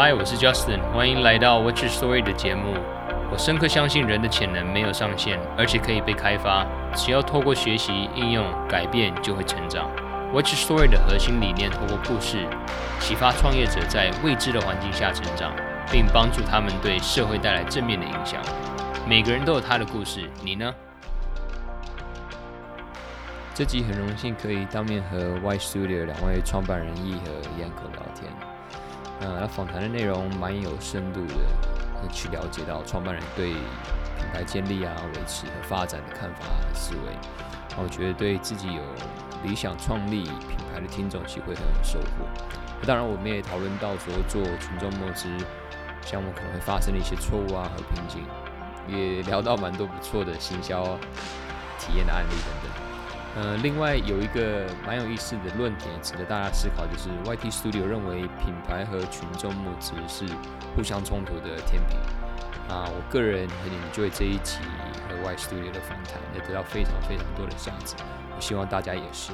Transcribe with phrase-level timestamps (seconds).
[0.00, 2.72] Hi，我是 Justin，欢迎来到 What's Your Story 的节目。
[3.32, 6.64] 我深刻相信人的潜能没有上限，而且可以被开发。
[6.94, 9.90] 只要透过学习、应用、改变，就会成长。
[10.32, 12.46] What's Your Story 的核心理念，透过故事
[13.00, 15.50] 启发创业者在未知的环境下成长，
[15.90, 18.40] 并帮助他们对社会带来正面的影响。
[19.04, 20.72] 每个人都有他的故事，你呢？
[23.52, 28.32] 这集很荣幸可以当面和 White Studio 两位创办人易和 Yanko 聊天。
[29.20, 37.16] 呃，那访谈的内容蛮有深度的，去了解到创办人对品牌建立啊、维持和发展的看法和思维。
[37.80, 38.82] 我觉得对自己有
[39.44, 42.26] 理想创立品牌的听众其实会很有收获。
[42.86, 45.28] 当然，我们也讨论到说做群众募资
[46.02, 48.24] 项目可能会发生的一些错误啊和瓶颈，
[48.88, 50.82] 也聊到蛮多不错的行销
[51.78, 52.87] 体验的案例等等。
[53.38, 60.26] 呃，另外有一个蛮有意思的论点值得大家思考，就是 YT Studio 认为品牌和群众募资是
[60.74, 61.96] 互相冲突的天平。
[62.68, 64.58] 啊，我个人很 enjoy 这一集
[65.08, 67.94] 和 YT Studio 的访谈，也得到非常非常多的价值。
[68.34, 69.32] 我希望大家也是。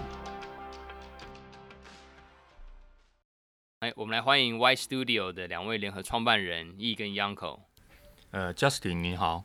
[3.80, 7.60] 哎，我们来欢迎 YT Studio 的两位联合创办人 Yi 跟 Yanko。
[8.32, 9.44] 呃，Justin 你好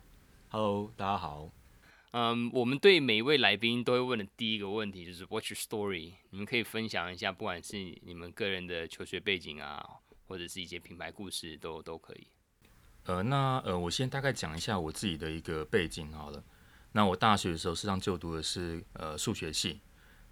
[0.50, 1.48] ，Hello，大家好。
[2.12, 6.14] 嗯我们对每一位来宾都会问的第一个问题就是 What's your story？
[6.30, 9.80] 你们可以分享一下，不管是你们个人的求学背景啊，
[10.26, 12.26] 或者是一些品牌故事，都都可以。
[13.04, 16.42] 呃，那呃，我先大概讲一下我自己的一个背景好了。
[16.92, 19.80] 那我大学的时候实际上就读的是呃数学系，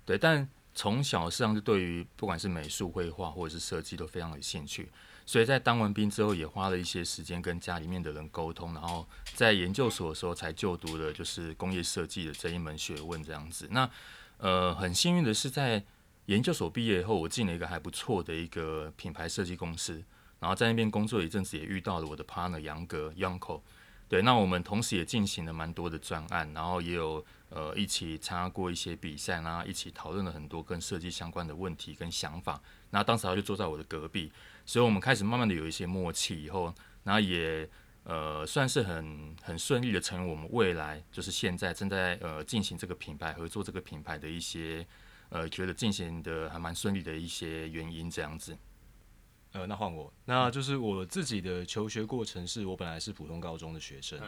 [0.05, 4.91] 对，但从小实际上就对于不管是美术、绘画或者是设计都非常有兴趣。
[5.29, 13.69] 所以在当完兵之后，也花了一些时间跟家里面的人沟通，然后在研究所的时候才就读了就是工业设计的这一门学问这样子。
[13.70, 13.91] 那
[14.39, 15.85] 呃，很幸运的是，在
[16.25, 20.03] 研究所毕业以后，我进了一个还不错的一个品牌设计公司，
[20.41, 23.61] 然后在那边工作一阵子，也遇到了我的 partner 杨格 Yanko。
[24.09, 32.58] 对，那我们同时也进行了蛮多的专案，然后也有呃一起参加过一些比赛，然后一起讨论了很多跟设计相关的问题跟想法。
[32.89, 34.33] 那当时他就坐在我的隔壁。
[34.68, 37.67] 所以我们开始慢慢的有一些默契，以后，然后也
[38.02, 44.86] 呃算是很很顺利的成为我们未来就是现在正在呃进行这个品牌合作这个品牌的一些
[45.30, 48.55] 呃觉得进行的还蛮顺利的一些原因这样子。
[49.52, 54.20] 呃，那换我，那就是我自己的求学过程是我本来是普通高中的学生，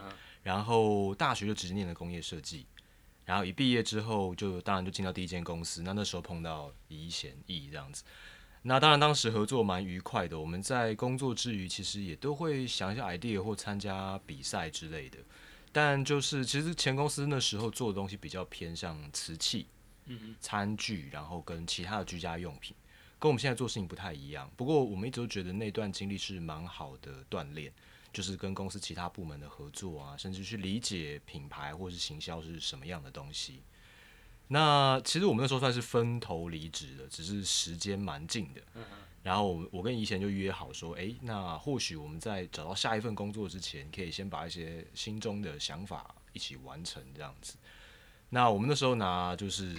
[0.42, 2.66] 然后大学就直接念了工业设计，
[3.26, 8.02] 然后一毕业之后就当然就进到第一间公司，那那时候碰到宜贤义这样子。
[8.62, 10.38] 那当然，当时合作蛮愉快的。
[10.38, 15.18] 我们在工作之余，其实也都会想一下 idea 或参加比赛之类的。
[15.72, 19.66] 但就是，其实前公司那时候做的东西比较偏向瓷器、
[20.06, 22.76] 嗯餐具，然后跟其他的居家用品，
[23.18, 24.50] 跟我们现在做事情不太一样。
[24.56, 27.72] 不过，我们一直都觉得那段经历是蛮好的锻炼，
[28.12, 33.62] 就是跟公司其他部门的合作啊，甚至去理解品牌或是行销是什么样的东西。
[34.52, 38.60] 那其实我们那时候算是分头离职的，只是时间蛮近的。
[39.22, 47.56] 然后我我跟以前就约好说，诶，那或许我们在找到下一份工作之前，可以先把一些心中的想法一起完成这样子。
[48.30, 49.76] 那我们那时候拿就是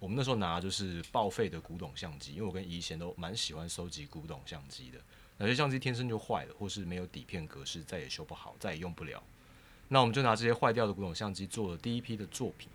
[0.00, 4.98] 我们那时候拿就是报废的古董相机，因为我跟以前都蛮喜欢收集古董相机的。
[5.38, 9.22] 有些相机天生就坏了，或是没有底片格式，再也修不好，再也用不了。
[9.88, 12.68] 那我们就拿这些坏掉的古董相机做了第一批的作品。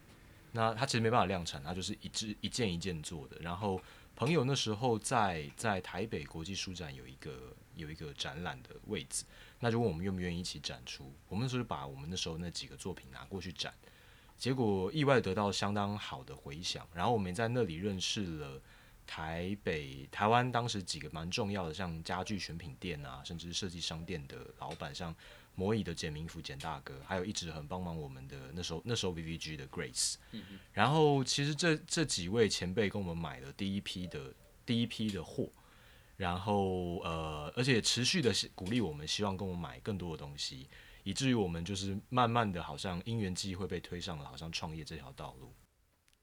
[0.55, 3.37] 那他其实没办法量产，他就是一只一件一件做的。
[3.41, 3.79] 然后
[4.15, 9.25] 朋友那时候在在台北国际书展有一个有一个展览的位置，
[9.59, 11.11] 那就问我们愿不愿意一起展出。
[11.27, 13.73] 我们那时候就把我们那时候那几个作品拿过去展，
[14.37, 16.87] 结果意外得到相当好的回响。
[16.93, 18.61] 然后我们在那里认识了
[19.05, 25.13] 台北、台湾当时几个蛮重要的，像家具选品店啊，甚至设计商店的老板，像。
[25.55, 34.33] 魔椅的简明福简大哥，还有一直很帮忙我们的那时候那时候 VVG 的 Grace，嗯哼，然后其实这这几位前辈跟我们买了第一批的
[34.65, 35.49] 第一批的货，
[36.17, 40.67] 然后呃，而且持续的鼓励我们，希望跟我们买更多的东西，
[41.03, 45.53] 以至于我们就是慢慢的好像因缘际会被推上了好像创业这条道路。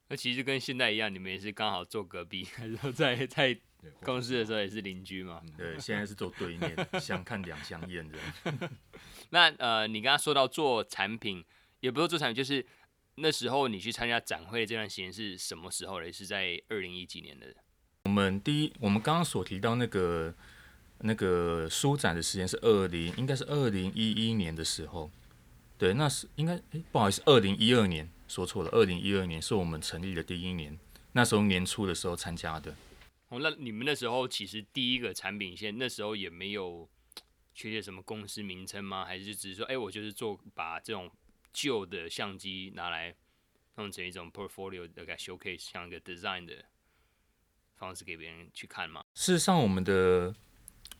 [0.09, 3.59] 那其实跟现在一样，你们也是刚好坐隔壁，然后在 在
[4.05, 5.43] 公司的时候也是邻居嘛。
[5.56, 8.71] 对，现在是坐对面，相看两相厌这样。
[9.34, 11.43] 那呃，你刚刚说到做产品，
[11.81, 12.64] 也不是做产品，就是
[13.14, 16.12] 那时候你去参加展会这段时间是什么时候嘞？
[16.12, 17.46] 是在二零一几年的？
[18.05, 20.34] 我们第一，我们刚刚所提到那个
[20.99, 25.11] 那个书展的时间是二零，应该是二零一一年的时候。
[25.79, 30.79] 对，那是应该，哎，不好意思，二零一二年说错了，二零一二年是我们成立的第一年，
[31.12, 32.76] 那时候年初的时候参加的。
[33.31, 36.87] 哦，那你们那时候其实第一个产品线那时候也没有。
[37.55, 39.05] 确切什么公司名称吗？
[39.05, 41.11] 还是只是说，哎、欸，我就是做把这种
[41.53, 43.15] 旧的相机拿来
[43.77, 46.65] 弄成一种 portfolio 的 showcase，像一个 design 的
[47.77, 49.05] 方式给别人去看吗？
[49.15, 50.35] 事实上，我们的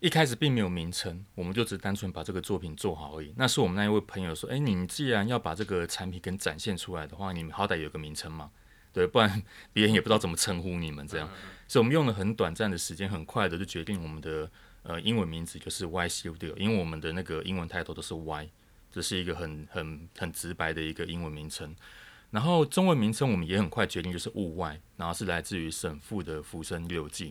[0.01, 3.33] 一开始并没有名称，我们就只单纯把这个作品做好而已。
[3.37, 8.53] 那是我们那一位朋友说，哎、欸，你既然要把这个产品给展现出来的话，你们好歹有个名称嘛，
[8.93, 11.29] 对，不然别人也不知道怎么称呼你们这样。
[11.67, 14.51] 所以我们用了很短暂的时间，很快的就决定我们的。
[14.83, 18.49] 呃，英文名字就是 Y Studio，因为我们的那个英文 title 都是 Y，
[18.91, 21.75] 这是一个很很很直白的一个英文名称。
[22.31, 27.31] 然后中文名称我们也很快决定，就是物外，然后是来自于沈复的《浮生六记》，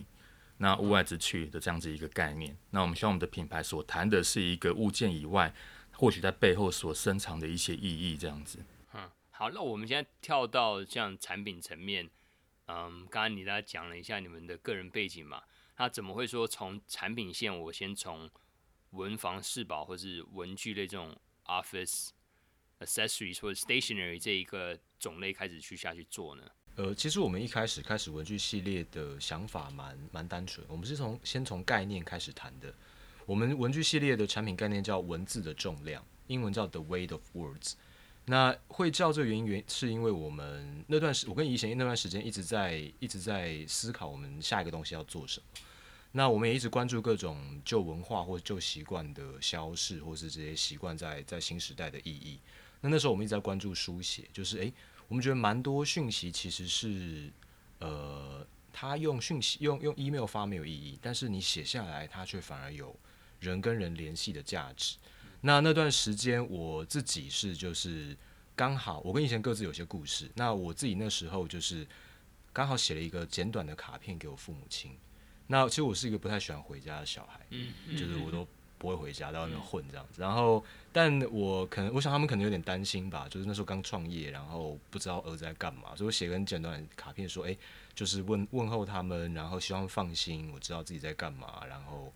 [0.58, 2.56] 那物外之趣的这样子一个概念。
[2.70, 5.52] 那我们希望我们的品牌所谈的是一个物件以外，
[5.90, 8.60] 或许在背后所深藏的一些意义，这样子。
[8.94, 12.08] 嗯，好，那我们现在跳到像产品层面，
[12.68, 15.42] 嗯，刚刚你大家讲了一下你们的个人背景嘛。
[15.74, 18.30] 他怎么会说从产品线，我先从
[18.90, 21.16] 文房四宝或是文具类这种
[21.46, 22.10] office
[22.80, 26.42] accessories 或者 stationery 这一个种类开始去下去做呢？
[26.76, 32.74] 呃，其实我们一开始开始文具系列的想法蛮蛮单纯，我们是从先从概念开始谈的。
[33.26, 37.74] 我们文具系列的产品概念叫文字的重量，英文叫 The Weight of Words。
[38.26, 45.46] 那会叫这个原因，原是因为我们那段时，我跟以前那段时间一直在一直在思考我们下一个东西要做什么。
[46.12, 52.38] 那我们也一直关注各种旧文化或旧习惯的消逝，或是这些习惯在在新时代的意义。
[52.80, 54.72] 那那时候我们一直在关注书写，就是诶、
[55.08, 57.30] 我们觉得蛮多讯息其实是，
[57.78, 62.94] 呃，他用讯息用用 email 发没有意义，但是你写下来，它却反而有
[63.40, 64.96] 人跟人联系的价值。
[65.42, 68.16] 那那段时间我自己是就是
[68.56, 70.30] 刚好，我跟以前各自有些故事。
[70.34, 71.86] 那我自己那时候就是
[72.52, 74.96] 刚好写了一个简短的卡片给我父母亲。
[75.48, 78.46] 那其实我是一个不太喜欢回家的小孩，嗯，就是我都
[78.78, 80.22] 不会回家，在外面混这样子。
[80.22, 87.56] 然后，但我可能，我想他们可能有点担心吧，就是那时候刚创业，然后不知道儿子在干嘛，所以我写个很简短的卡片说，哎，
[87.94, 91.64] 就是问问候他们，然后希望放心，我知道自己在干嘛。
[91.68, 92.12] 然后，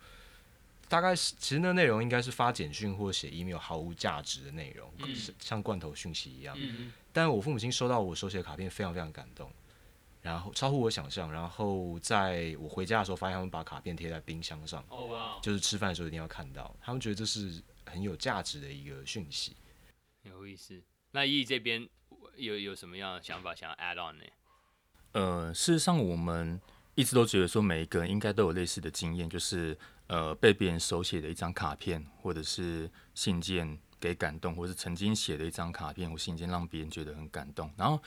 [0.88, 4.92] 大概是其实那内容应该是发简讯或写 email 毫无价值的内容，
[5.38, 6.56] 像罐头讯息一样。
[7.12, 9.50] 但我父母亲收到我手写的卡片，非常非常感动。
[10.22, 16.74] 然后超乎我想象，然后在我回家的时候，发现他们把卡片贴在冰箱上，oh, 就是吃饭的时候一定要看到。
[16.80, 19.56] 他们觉得这是很有价值的一个讯息，
[20.24, 20.82] 有意思。
[21.12, 21.88] 那易这边
[22.34, 24.24] 有有什么样的想法想要 add on 呢？
[25.12, 26.60] 呃，事实上我们
[26.96, 38.00] 一直都觉得说，每一个人应该都有类似的经验，就是呃被别人手写的一张卡片或者是信件给感动，或是曾经写的一张卡片或信件让别人觉得很感动，然后。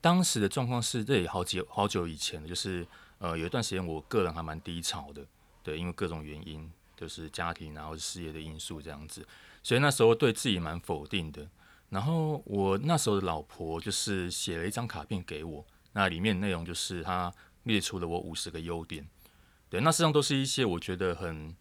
[0.00, 2.86] 当时的状况是，这也好几好久以前了，就是
[3.18, 5.26] 呃有一段时间，我个人还蛮低潮的，
[5.60, 9.26] 对，因为各种原因，就是家庭然后事业的因素这样子，
[9.60, 11.48] 所以那时候对自己蛮否定的。
[11.90, 19.04] 然后我那时候的老婆就是写了一张卡片给我，那里面内容就是她列出了我五十个优点，
[19.70, 21.54] 对，那实际上都是一些我觉得很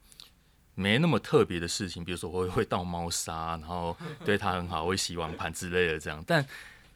[0.75, 3.95] 没那么特别的事情，比如说我会会倒猫砂，然后
[4.25, 6.45] 对它很好，会洗碗盘之类的这样，但。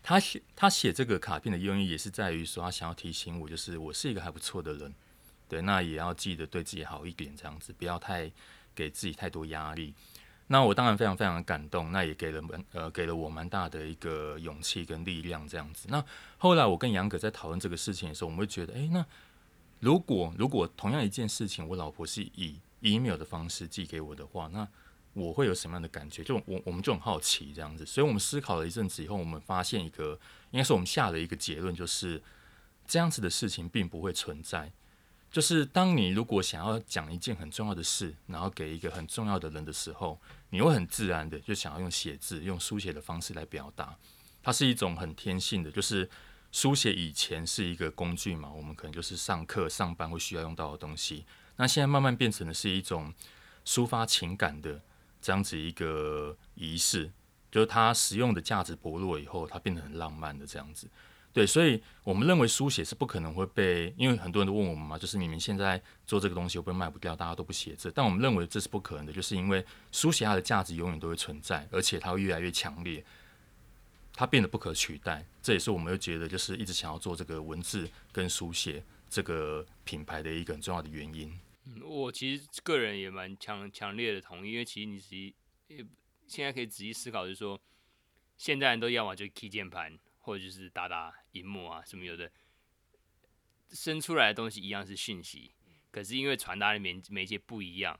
[0.03, 4.91] 他写他写这个卡片的用意也是在于说，他想要提醒我，就是我是一个还不错的人，
[5.47, 8.31] 对，那也要记得对自己好一点，这样子不要太
[8.73, 9.93] 给自己太多压力。
[10.47, 15.85] 那我当然非常非常的感动，那也给了蛮呃给了我蛮大的一个勇气跟力量，这样子。
[15.87, 16.03] 那
[16.39, 19.05] 后来我跟杨哥在讨论这个事情的时候，我们会觉得，诶，那
[19.81, 24.65] 如果如果同样一件事情，我老婆是以 email 的方式寄给我的话，那
[25.13, 26.23] 我会有什么样的感觉？
[26.23, 30.17] 就我我们就很好奇这样子，所以我们思考了一阵子以后，我们发现一个，
[30.51, 32.21] 应该是我们下了一个结论，就是
[32.87, 34.71] 这样子的事情并不会存在。
[35.31, 40.19] 就是当你如果想要讲一件很重要的事，然后给一个很重要的人的时候，
[40.49, 43.97] 你会很自然的就想要用写字、用书写的方式来表达。
[44.43, 46.09] 它是一种很天性的，就是
[46.51, 51.25] 书写以前是一个工具嘛，我们可能就是上课、上班会需要用到的东西。
[51.55, 53.13] 那现在慢慢变成的是一种
[53.65, 54.81] 抒发情感的。
[55.23, 57.11] 这样子一个仪式，
[57.51, 60.87] 就是它使用的价值薄弱以后，它变得很浪漫的这样子。
[61.31, 67.15] 对，所以我们认为书写是不可能会被，因为很多人都问我们嘛，就是你们现在做这个东西会不会卖不掉？
[67.15, 73.05] 大家都不写字，但我们认为这是不可能的，就是因为书写它的价值永远都会存在，而且它会越来越强烈，
[74.13, 75.25] 它变得不可取代。
[75.41, 81.39] 这也是我们又觉得，就是一直想要做这个文字跟书写这个品牌的一个很重要的原因。
[81.65, 85.35] 嗯，我其实个人也蛮强强烈的同意，因为其实你仔细
[86.27, 87.59] 现在可以仔细思考，就是说，
[88.37, 92.31] 现在人都要么就 key 键盘，或者就是打打荧幕啊什么有的，
[93.69, 95.51] 生出来的东西一样是讯息，
[95.91, 97.99] 可是因为传达的媒媒介不一样，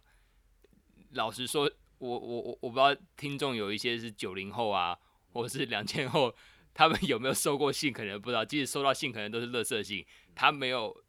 [1.12, 4.98] 老实说，我我我我不知道听众有一些是九零后啊，
[5.34, 6.34] 或是两千后，
[6.74, 8.46] 他们有没有收过信，可能不知道。
[8.46, 11.04] 即使收到信，可能都是垃圾信，他没有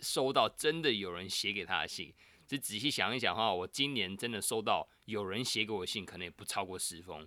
[0.00, 2.12] 收到真的有人写给他的信。
[2.46, 7.26] 只仔细想一想的话，我今年真的收到有人写给我的信，可能也不超过十封。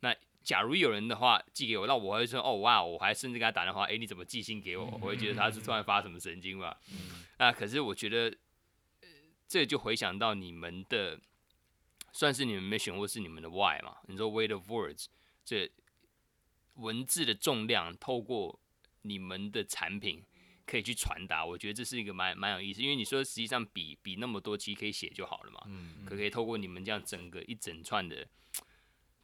[0.00, 4.84] 那假如有人的话寄给我，那我会说哦哇，我还甚至给他打电话，哎，你怎么寄信给我？
[5.00, 6.76] 我会觉得他是突然发什么神经吧。
[7.38, 8.36] 那可是我觉得，
[9.48, 11.20] 这就回想到你们的，
[12.12, 13.96] 算是你们没选过是你们的 why 嘛？
[14.06, 15.06] 你说 weight of words，
[15.44, 15.70] 这
[16.74, 18.60] 文字的重量透过
[19.02, 20.24] 你们的产品
[20.66, 22.82] 可以去传达，我觉得这是一个蛮蛮有意思。
[22.82, 25.60] 因为你说实际上比比那么多其实可以写就好了嘛，
[26.06, 28.26] 可可以透过你们这样整个一整串的，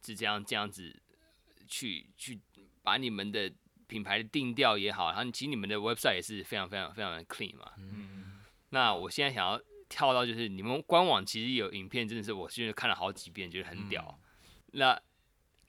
[0.05, 1.01] 是这样这样子。
[1.71, 2.39] 去去
[2.81, 3.53] 把你们的
[3.85, 7.73] 品牌的定调也好，然后其实你们的 website 也是非常非常非常的 clean 嘛。
[7.77, 8.39] 嗯。
[8.71, 14.19] 那我现在想要跳到就是你们官网其实有影片，真的是我现在看了好几遍，觉得很屌。
[14.19, 14.99] 嗯、那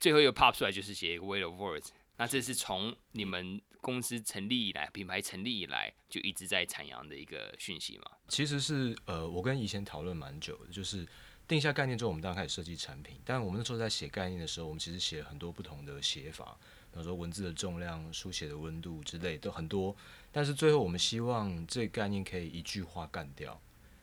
[0.01, 1.89] 最后又 pop 出来就是写一个 Way of words。
[2.17, 8.11] 那这是从你们公司成立以来，品牌成立以来就一直在阐扬的一个讯息嘛？
[8.29, 11.07] 其实是呃，我跟以前讨论蛮久的，就是。
[11.49, 13.21] 定下概念之后，我们当然开始设计产品。
[13.25, 16.57] 但我们那时候在写概念的时候，我们其实写了很多不同的写法，
[16.93, 19.97] 比如说文字的重量、书写的温度之类都很多。
[20.31, 23.61] 但是最后，我们希望这概念可以一句话干掉，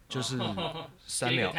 [0.07, 0.37] 就是
[1.05, 1.53] 三秒，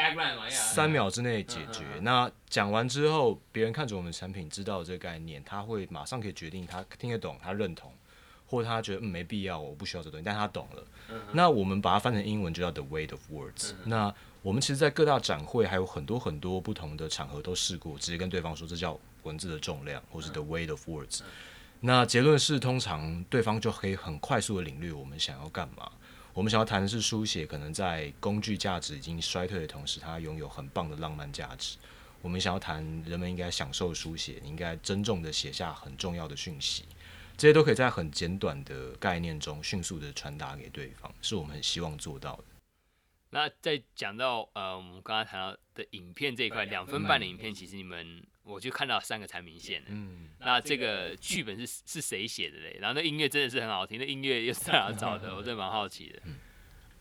[0.51, 1.85] 三秒之内解决。
[2.03, 7.93] 那讲完之后，别人看着我们的产品，知道这个概念，他会马上可以决定他听得懂，他认同。
[8.51, 10.83] 或者他觉得嗯没必要，我不需要这东西，但他懂了。
[11.11, 13.77] 嗯、那我们把它翻成英文就叫 The Weight of Words、嗯。
[13.85, 21.21] 那我们其实，在各大展会还有很多很多不同的场合都试过，直接跟对方说这叫文字的重量，或是 The Weight of Words。
[21.21, 21.27] 嗯、
[21.81, 25.93] 那结论是，通常对方就可以很快速的领略我们想要干嘛。
[26.39, 31.77] 我们想要谈的是书写，可能在工具价值已经衰退的同时，它拥有很棒的浪漫价值。
[32.23, 36.85] 我们想要谈人们应该享受书写，应该珍重的写下很重要的讯息。
[37.37, 42.45] 这些都可以在很简短的概念中迅速的传达给对方，是我们很希望做到的。
[43.31, 49.83] 那在讲到呃，我们刚才谈到的影片这一块，两分半的影片，其实你们我就看到三个产品线。
[49.89, 52.79] 嗯，那这个 剧本是是谁写的嘞？
[52.81, 55.35] 然后那音乐真的是很好听，那音乐又是在哪找的？
[55.35, 56.23] 我真的蛮好奇的。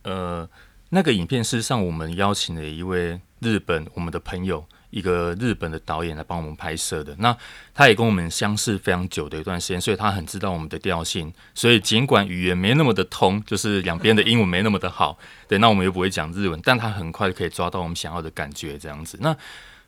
[0.04, 0.50] 呃，
[0.89, 4.68] 那个影片事实上我们邀请了一位日本我们的朋友。
[4.89, 7.38] 一个日本的导演来帮我们拍摄的，那
[7.74, 11.32] 他也跟我们相识非常久的一段时间，所以他很知道我们的调性。
[11.54, 19.18] 所以尽管语言没那么的通，就是两边的英文没那么的好，对，那我们又不会讲日文，但他很快可以抓到我们想要的感觉，这样子。
[19.20, 19.36] 那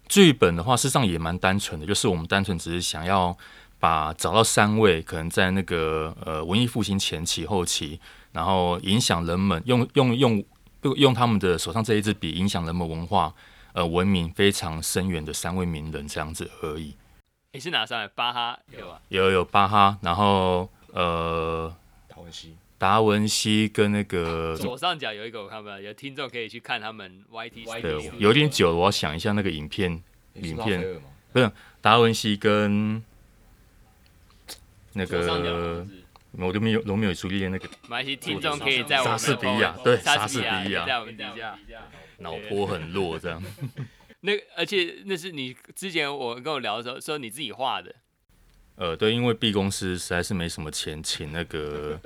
[0.10, 3.38] 剧本的话，事实上也蛮单纯的，就是我们单纯只是想要
[3.80, 8.02] 把找到三位可能在那个呃文艺复兴前期后期，
[8.34, 10.44] 然后影响人们用用用
[10.98, 13.34] 用他们的手上这一支笔影响人们文化。
[13.72, 16.96] 呃，文明非常深远的三位名人这样子而已。
[17.54, 18.12] 你是哪三位？
[18.16, 21.72] 巴哈有啊，有有巴哈，然后呃，
[22.08, 27.82] 达文西，达文西跟那个 左上角有一个我看不到，有听众可以去看他们 YT。
[27.82, 30.02] 对，有点久了，我要想一下那个影片，
[30.36, 31.00] 影片
[31.32, 33.04] 不是达文西跟
[34.94, 35.86] 那个。
[36.34, 37.68] 我都没有，都没有注意那个。
[37.82, 41.58] 没关系，听众可以在我们莎士比亚，对，莎士比亚在我们底下，
[42.20, 43.44] 脑波很弱这样。
[44.22, 47.96] 那而且那是你之前我跟我聊的时候说你自己画的。
[48.76, 52.00] 呃，对，因为 B 公司实在是没什么钱请那个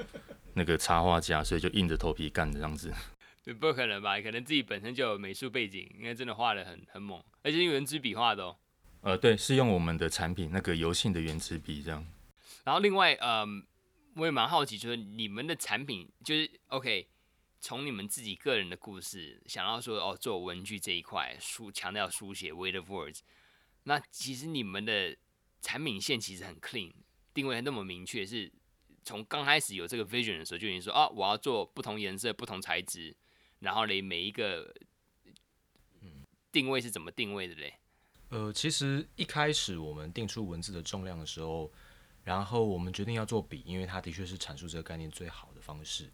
[0.55, 2.93] 那个插画家，所以就硬着头皮干这样子。
[3.59, 4.19] 不可能吧？
[4.21, 8.57] 可能自己本身就有美术背景，应该真的画的很很猛，而且用原子笔画的哦。
[9.01, 12.05] 呃，对，是用我们的产品那个油性的原子笔这样。
[12.63, 13.65] 然后另外，嗯。
[14.15, 17.07] 我也蛮好奇，就是你们的产品，就是 OK，
[17.59, 23.21] 从你们自己个人的故事想到说，哦，做文具这一块，书强调书写，weight of words。
[23.85, 25.17] 那其实你们的
[25.63, 26.91] 产品线其实很 clean，
[27.33, 28.51] 定位那么明确，是
[29.03, 33.15] 从刚开始有这个 vision 的时候就已经说，哦，我要做不同颜色、不同材质，
[33.59, 34.73] 然后嘞，每一个
[36.51, 37.73] 定位是怎么定位的嘞？
[38.29, 41.71] 呃，其实一开始我们定出文字的重量的时候。
[42.25, 46.09] 然后我们决定要做笔，因为它的确是阐述这个概念最好的方式。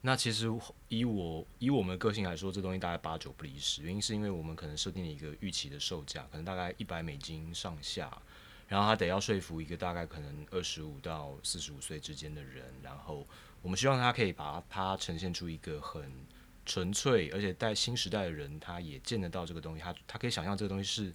[0.00, 0.48] 那其实
[0.88, 3.84] 以我以我们的个性来说，这东西大概八九不离十。
[3.84, 8.20] 原因是因为我们可能设定了一个预期的售价，可能大概一百美金上下，
[8.68, 13.26] 然后他得要说服一个大概可能二十五到四十五岁之间的人，然后
[13.60, 16.12] 我们希望他可以把它呈现出一个很
[16.64, 21.12] 纯粹，而且带新时代的人他也见得到这个东西，他他可以想象这个东西是。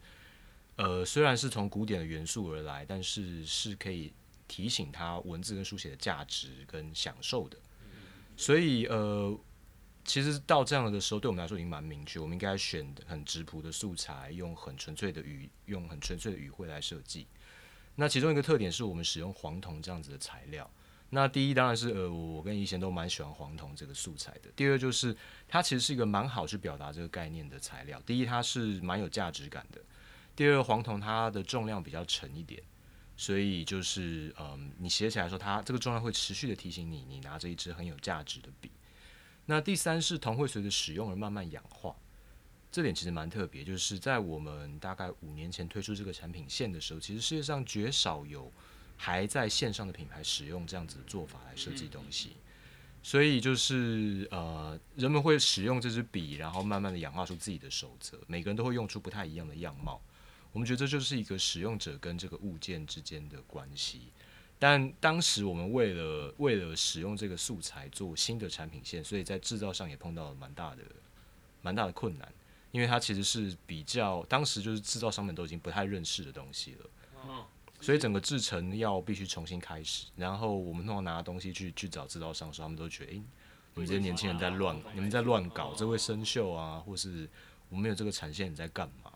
[0.75, 4.12] 呃，虽然是从古典的元素而来，但是是可以
[4.48, 7.55] 提醒他文字跟书写的价值跟享受的。
[8.36, 9.39] 所以呃，
[10.03, 17.27] 其实到这样的时候，对我们来说已经蛮明确，我们应该选很质朴的素材，用很纯粹的语，用很纯粹的语汇来设计。
[17.95, 20.69] 那其中一个特点是我们使用黄铜这样子的材料。
[21.09, 24.50] 那第一当然是呃，我跟怡贤都蛮喜欢黄铜这个素材的。
[24.55, 25.15] 第二就是
[25.47, 28.01] 它其实是一个蛮好去表达这个概念的材料。
[28.03, 29.79] 第一，它是蛮有价值感的；
[30.35, 32.63] 第二，黄铜它的重量比较沉一点，
[33.15, 38.71] 所以就是嗯、你写起来的时候，它这个重量会持续的提醒你，你拿着一支很有价值的笔。
[39.45, 41.95] 那第三是铜会随着使用而慢慢氧化，
[42.74, 48.51] 这点其实蛮特别，就是在我们大概五年前推出这个产品线的时候，其实世界上绝少有。
[48.96, 52.34] 还在线上的品牌使用这样子的做法来设计东西，
[53.01, 58.18] 所以就是呃，人们会使用这支笔，然后慢慢的演化出自己的守则。
[58.27, 60.00] 每个人都会用出不太一样的样貌。
[60.53, 64.03] 我们觉得这就是一个使用者跟这个物件之间的关系。
[64.58, 70.84] 但当时我们为了为了使用这个素材做新的产品线，所以在制造上也碰到了蛮大的
[71.62, 72.32] 蛮大的困难，
[72.74, 76.89] 因为它其实是比较当时就是制造商们都已经不太认识的东西了。
[77.80, 83.24] 所以整个制成要必须重新开始，然后我们通常拿东西去去找制造商的时候，他们都觉得，诶、欸，
[83.75, 87.30] 你们这些年轻人在乱，你们在乱搞，这会生锈啊，或是
[87.68, 89.12] 我们没有这个产线，你在干嘛？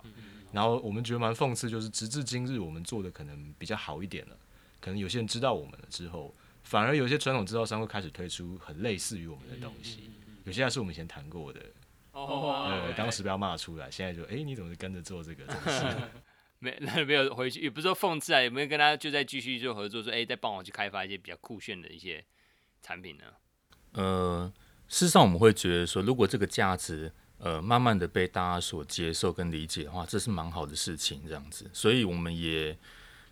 [0.52, 4.38] 然后我们觉得蛮讽刺，就是直至今日，我们做的可能比较好一点了，
[4.82, 10.12] 可能有些人知道我们了之后，反而有些传统制造商会开始推出很类似于我们的东西，
[10.44, 11.62] 有些还是我们以前谈过的，
[12.26, 15.86] 呃，当时不要骂出来，现在就，哎、欸，你怎么跟着做这个东西？
[16.60, 22.26] 没，那 没有回去，也不是说讽刺啊，有没有跟他就在继续做合作，说哎，再帮我去开发一些比较酷炫的一些
[22.82, 23.26] 产品呢？
[23.92, 24.52] 呃，
[24.88, 32.76] 事实上我们会觉得说，如果这个价值呃慢慢的被大家所接受跟理解的话，这是蛮好的事情，这样子，所以我们也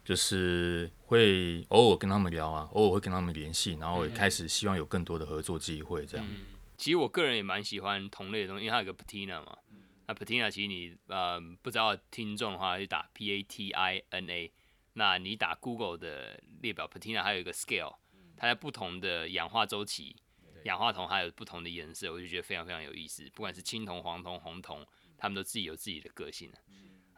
[0.03, 6.54] 就是会偶尔跟他们聊啊，偶尔会跟他们联系，然后也开始希望有更多的合作机会，这样、嗯。
[6.77, 9.57] 其实我个人也蛮喜欢同类的东西，因为它有个 Patina 嘛。
[10.07, 14.51] 那 Patina 其实你呃不知道听众的话，就打 P A T I N A。
[14.93, 17.95] 那你打 Google 的列表，Patina 还有一个 scale，
[18.37, 20.15] 它在不同的氧化周期，
[20.63, 23.29] 氧化铜还有不同的颜色，我就觉得非常非常有意思。
[23.33, 24.85] 不管是青铜、黄铜、红铜，
[25.17, 26.51] 他们都自己有自己的个性。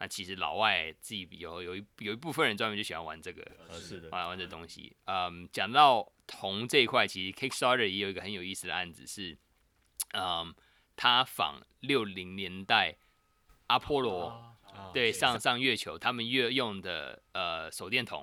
[0.00, 3.44] 那其实老外自己有有一有一部分人专门就喜欢玩这个，
[3.80, 4.96] 是的，玩玩这东西。
[5.06, 9.36] 嗯，讲到铜这一块，其实 Kickstarter 也有一个很有意思的案子是，
[10.12, 10.54] 嗯。
[11.00, 12.96] 他仿六零年代
[13.68, 14.56] 阿波罗
[14.92, 18.20] 对上上月球，他们月用的呃手电筒，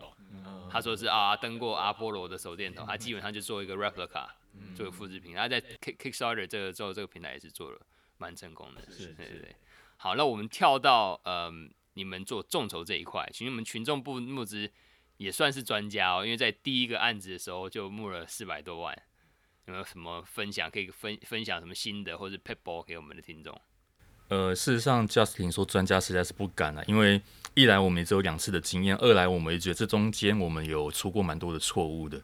[0.70, 4.28] 他说是啊登过阿波罗的手电筒，他基本上就做一个 replica，
[4.76, 5.34] 做个复制品。
[5.34, 7.80] 他在 Kick Kickstarter 这个之后，这个平台也是做了
[8.18, 8.82] 蛮成功的。
[8.92, 9.56] 是，对对对。
[9.96, 14.70] 好，那我们跳到嗯你们做众筹这一块，其实你们群众部募资
[15.16, 19.02] 也算是专家哦，因为在第一个案子的时候就募了四百多万。
[19.66, 23.60] 有没有什么分享可以分分享什么新的或者 pitball 给我们的听众？
[24.28, 27.22] 呃，事实上，Justin 说专家实在是不敢啊，因为
[27.54, 32.22] 一来我们只有两次的经验，二来我们也觉得这中间我们有出过蛮多的错误的。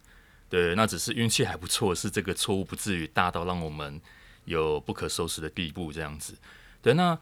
[0.49, 4.01] 对，那只是运气还不错，是这个错误不至于大到让我们
[4.45, 6.35] 有不可收拾的地步这样子。
[6.81, 7.17] 对，那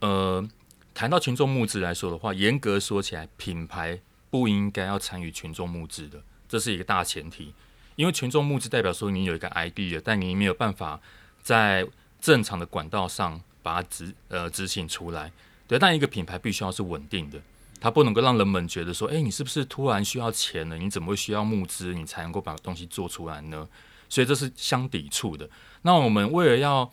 [0.00, 0.46] 呃，
[0.92, 7.54] 谈到群众募资来说的话，严格说起来，品牌不应该要参与群众募资的，这是一个大前提。
[7.96, 11.00] 因为群众募资代表说你有一个 idea，但你没有办法
[11.42, 11.86] 在
[12.20, 15.30] 正常的管道上把它执呃执行出来。
[15.68, 17.40] 对，但一个品牌必须要是稳定的，
[17.80, 20.76] 它不能够让人们觉得说，哎，你是不是突然需要钱了？
[20.76, 23.68] 你怎么会需要募资，你才能够把东西做出来呢？
[24.08, 25.48] 所以这是相抵触的。
[25.82, 26.90] 那我们为了要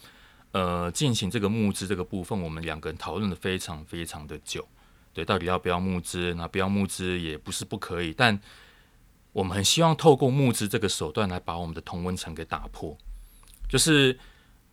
[0.52, 4.68] 呃进行这个募资这个部分，我们两个人讨论的非常非常的久。
[5.14, 6.34] 对，到底要不要募资？
[6.36, 8.40] 那不要募资也不是不可以，但。
[9.34, 12.98] 我们很希望透过募资这个手段来把我们的同温层给打破，
[13.70, 14.20] 就是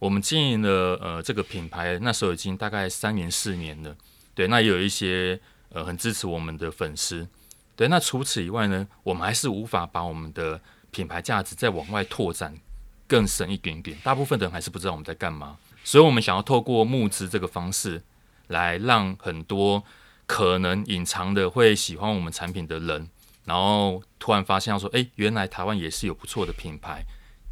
[0.00, 3.96] 我们经营了呃这个品牌，那时候已经大概三年四年了，
[4.34, 7.28] 对，那也有一些呃很支持我们的粉丝，
[7.76, 12.56] 对，那除此以外呢，我们还是无法把我们的品牌价值再往外拓展
[13.06, 18.02] 更深一点点，大部分的人还是不知道我们在干嘛，所以我们想要透过募资这个方式
[18.48, 19.84] 来让很多
[20.26, 23.08] 可能隐藏的会喜欢我们产品的人。
[23.48, 27.02] 然后突然发现，说：“哎，原来台湾也是有不错的品牌，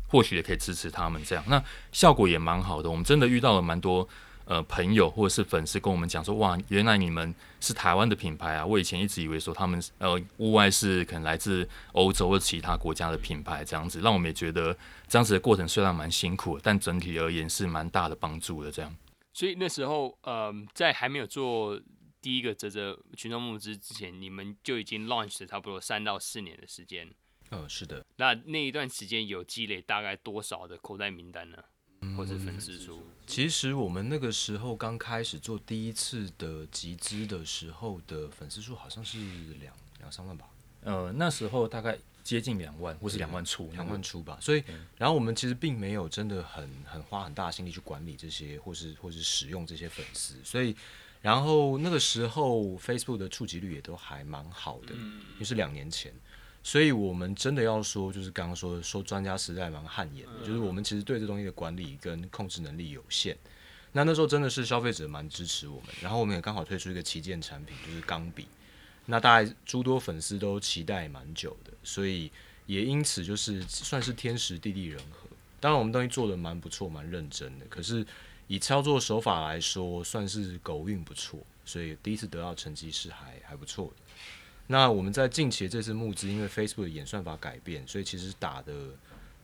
[0.08, 1.20] 或许也可以支持他们。
[1.24, 2.90] 这样，那效果也蛮好的。
[2.90, 4.06] 我们真的遇到了蛮多
[4.44, 8.66] 呃朋友或者是粉丝跟我们讲说：哇，原来你们是台湾的品牌啊！
[8.66, 14.76] 我以前一直以为说他们呃屋外是可能来自欧洲或其他国家的品牌，这样子，让我们也觉得
[15.08, 18.70] 这样子的过程虽然蛮辛苦，但整体而言是蛮大的帮助的。
[18.70, 18.94] 这样，
[19.32, 21.80] 所以那时候呃，在还没有做。
[22.26, 27.08] 第一个啧啧群众募资之前，你们就已经 launch 了差不多三到四年的时间。
[27.50, 28.04] 呃，是的。
[28.16, 31.62] 那那一段时间有积累大概多少的口袋名单呢？
[32.00, 33.00] 嗯，或是粉丝数？
[33.28, 39.18] 其实我们那个时候刚开始做第一次的集资的时候的粉丝数好像是
[39.60, 40.50] 两两三万吧。
[40.80, 44.36] 呃，那时候大概接近两万，或是两万出，两万出吧。
[44.40, 44.64] 所以，
[44.96, 50.34] 然后我们其实并没有真的很很花很大的心力去管理这些，或是或是使用这些粉丝。
[50.42, 50.74] 所以，
[51.26, 56.12] 然后那个时候 Facebook 的触及率也都还蛮好的，因为是两年前。
[56.62, 63.36] 所以我们真的要说，就是刚刚说说专家实在蛮汗颜的，就是我们其实对这东西的管理跟控制能力有限。
[63.90, 68.46] 那那时候真的是消费者蛮支持我们，然后我们也刚好推出一个旗舰产品，就是钢笔。
[69.06, 72.30] 那大概诸多粉丝都期待蛮久的，所以
[72.66, 75.26] 也因此就是算是天时地利人和。
[75.58, 77.66] 当然我们东西做的蛮不错，蛮认真的。
[77.66, 78.06] 可是
[78.48, 84.02] 以操作手法来说，算是狗运不错，所以第一次得到成绩是还还不错的。
[84.68, 88.90] 那我们在近期的这次募资，因为 Facebook 的演算法改变，所以其实打的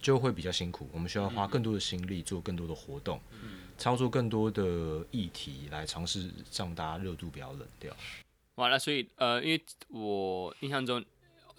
[0.00, 0.88] 就会比较辛苦。
[0.92, 3.20] 我们需要花更多的心力做更多的活动，
[3.78, 7.96] 操作更多的议题来尝试让大家热度比较冷掉。
[8.56, 11.04] 哇，那所以呃，因为我印象中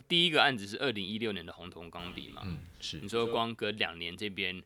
[0.08, 2.99] 第一个案子是二零一六年的红铜钢笔嘛，嗯，是。
[2.99, 4.62] 你说光隔两年这边，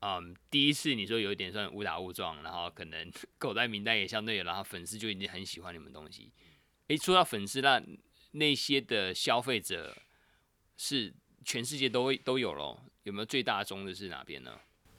[0.00, 6.30] 嗯，第一次你说有一点算误打误撞，然后可能 口袋名单也相对有，然后粉丝就已经很喜欢你们东西。
[6.88, 7.82] 诶、说到粉丝，那
[8.32, 9.96] 那些的消费者
[10.76, 11.12] 是
[11.44, 14.52] 全世界都会都有咯，有没有最大宗的是哪边呢？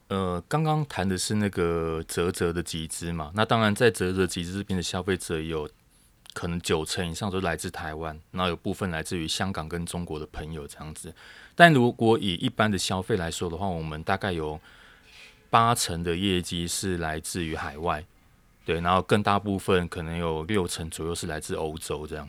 [0.07, 5.69] 呃，刚刚谈的是那个泽泽的集资嘛，那当然在泽泽集资这边的消费者有。
[6.33, 11.13] 可能九成以上都来自台湾，然后有部分来自于香港跟中国的朋友这样子。
[11.55, 14.57] 但如果以一般的消费来说的话，我们大概有
[15.51, 18.03] 八成的业绩是来自于海外，
[18.65, 22.27] 对，然后更大部分可能有六成左右是来自欧洲这样。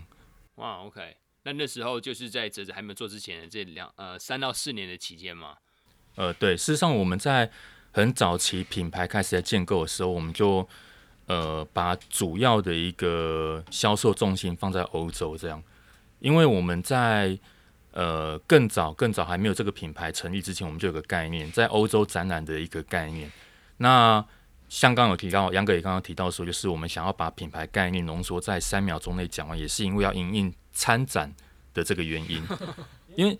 [0.56, 5.56] 哇，OK，那那时候就是在折子还没有做之前的这两呃三到四年的期间嘛。
[6.16, 7.50] 呃，对，事实上我们在
[7.92, 10.68] 很早期品牌开始在建构的时候，我们就。
[11.26, 15.62] 呃，把主要的一个销售重心放在欧洲，这样，
[16.18, 17.38] 因为我们在
[17.92, 23.30] 呃更早更早还没有这个品牌成立之前，我们就有个概念，在欧洲展览的一个概念。
[23.76, 24.24] 那
[24.68, 31.32] 像刚有提到，杨哥也刚刚提到说，就是我们想要把品牌概念浓缩在三秒钟内讲完，也是因为要因应参展
[31.72, 32.42] 的这个原因，
[33.14, 33.38] 因为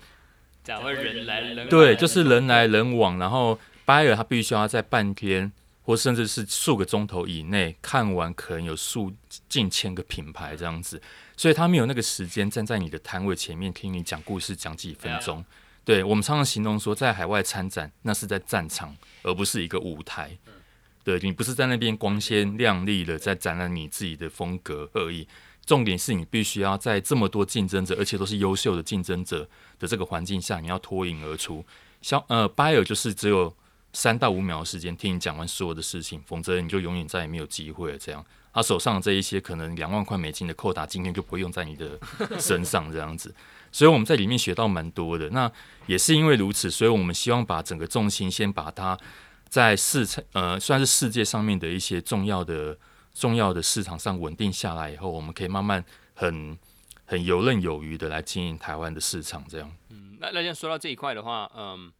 [0.63, 5.51] 展会人来人，对，就是人来人往，然后 buyer 他必须要在半天。
[5.85, 9.11] 或甚至是数个钟头以内看完，可能有数
[9.49, 11.01] 近千个品牌这样子，
[11.35, 15.43] 所以他没有那个时间站在你的摊位前面听你讲故事讲几分钟。
[15.83, 20.37] 对，我们常常形容说，在海外参展，那是在战场，而不是一个舞台。
[21.03, 25.27] 对，你不是在那边光鲜亮丽的在展览你自己的风格而已，
[25.65, 31.65] 重点是你必须要在这么多竞争者，而且都是优秀的竞争者的这个环境下，你要脱颖而出。
[32.01, 33.53] 像呃，buyer 就是只有。
[33.95, 37.97] 三到五秒的时间听你讲完所有的事情，否则你就永远再也没有机会了。
[37.99, 41.99] 这样，他手上这一些可能两万块美金的扣打，今天就不会用在你的
[42.39, 42.91] 身上。
[42.91, 43.33] 这样子，
[43.71, 45.29] 所以我们在里面学到蛮多的。
[45.31, 45.51] 那
[45.87, 48.97] 也是因为如此，所以我们希望把整个重心先把它
[49.49, 52.77] 在市场呃，算是世界上面的一些重要的、
[53.13, 56.57] 重要的市场上稳定下来以后，我们可以慢慢很
[57.05, 59.43] 很游刃有余的来经营台湾的市场。
[59.49, 61.91] 这样，嗯，那那像说到这一块的话，嗯。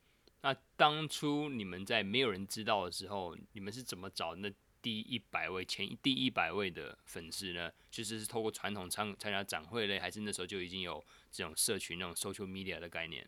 [0.46, 4.52] 那当初你们在没有人知道的时候，你们是怎么找那
[4.84, 7.72] 第一百位前第一百位的粉丝呢？
[7.90, 13.26] 其实是透过传统参参加展会类，还是那时候就已经有这种社群那种 social media 的概念？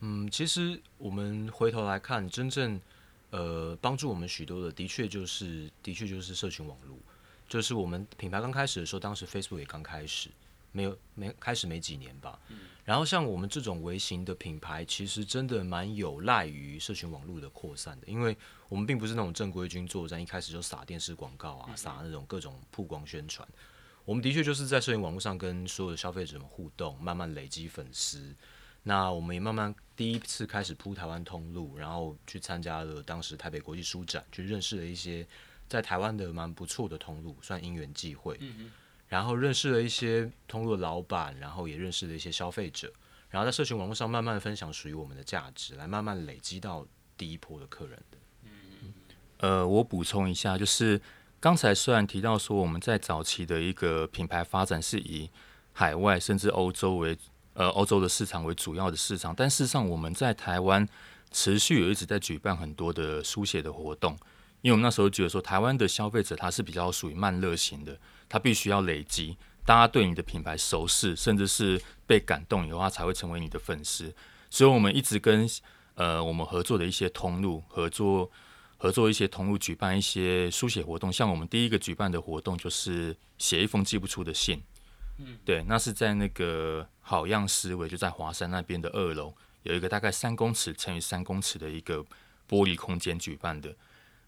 [0.00, 2.78] 嗯，其实我们回头来看，真正
[3.30, 6.98] 呃帮助我们许多的，的确就是的确就是社群网络，
[7.48, 10.28] 就是我们品牌刚开始的时候，当时 Facebook 也刚开始。
[10.72, 12.38] 没有没开始没几年吧，
[12.84, 18.36] 然后像我们这种微型的品牌，其实真的蛮有赖于社群网络的扩散的，因为
[18.68, 23.46] 我们并不是那种正规军作战，一开始就撒电视广告啊，撒那种各种曝光宣传。
[24.04, 28.34] 我们的确就是在社群网络上跟所有的消费者们互动，慢慢累积粉丝。
[28.82, 35.24] 那我们也慢慢第一次开始铺台湾通路，然后去参加了当时台北国际书展，去认识了一些
[35.68, 38.36] 在台湾的蛮不错的通路，算因缘际会。
[39.12, 42.90] 然后认识了一些通路的老板，然后也认识了一些消费者，
[43.28, 46.86] 然后在社群网络上慢慢分享属于我们的价值，来慢慢累积到
[47.18, 48.16] 第一波的客人的。
[48.44, 48.94] 嗯，
[49.40, 50.98] 呃，我补充一下，就是
[51.38, 55.28] 刚才虽然提到说我们在早期的一个品牌发展是以
[55.74, 57.14] 海外甚至欧洲为
[57.52, 60.88] 呃欧洲的市场为主要的市场，但事实上我们在台湾
[61.30, 64.16] 持续有一直在举办很多的书写的活动。
[64.62, 67.98] 因为我们那时候觉得说，台湾的消费者他是比较属于慢热型的，
[68.28, 74.14] 他必须要累积，大家对你的品牌熟识，甚至是被感动以后，他才会成为你的粉丝。
[74.48, 75.48] 所以，我们一直跟
[75.94, 78.30] 呃我们合作的一些通路合作
[78.78, 84.62] 合作一些通路举办一些书写活动，像我们第一个举办的活动就是写一封寄不出的信。
[85.18, 91.98] 嗯，对，那是在那个好样思维，就在华山那边的二楼，有一个大概三公尺乘以三公尺的一个
[92.48, 93.74] 玻璃空间举办的。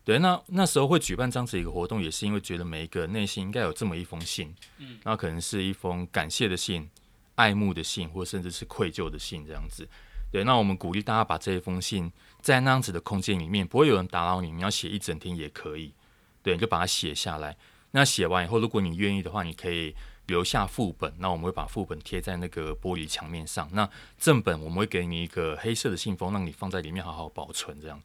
[0.04, 6.88] 对，那那时候会举办这样子一个活动，也是因为觉得每一个内心应该有这么一封信，嗯，那可能是一封感谢的信、
[7.36, 9.88] 爱慕的信，或甚至是愧疚的信这样子。
[10.30, 12.12] 对，那我们鼓励大家把这一封信。
[12.42, 14.50] 在那样子的空间里面，不会有人打扰你。
[14.50, 15.94] 你要写一整天也可以，
[16.42, 17.56] 对，你就把它写下来。
[17.92, 19.94] 那写完以后，如果你愿意的话，你可以
[20.26, 21.10] 留下副本。
[21.16, 23.66] 那我们会把副本贴在那个玻璃墙面上。
[23.72, 23.88] 那
[24.18, 27.80] 正本我们会给你一个黑色的信封，让你放在里面好好保存。
[27.80, 27.98] 这样，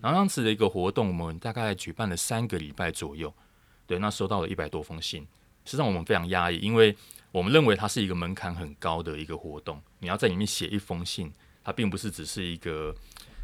[0.00, 3.32] 然后这样子的一个活动，我们大概举办了三个礼拜左右。
[3.86, 5.22] 对，那收到了一百多封信，
[5.64, 6.96] 实际上我们非常压抑，因为
[7.32, 9.82] 我们认为它是一个门槛很高的一个活动。
[9.98, 11.32] 你要在里面写一封信，
[11.64, 12.94] 它并不是只是一个。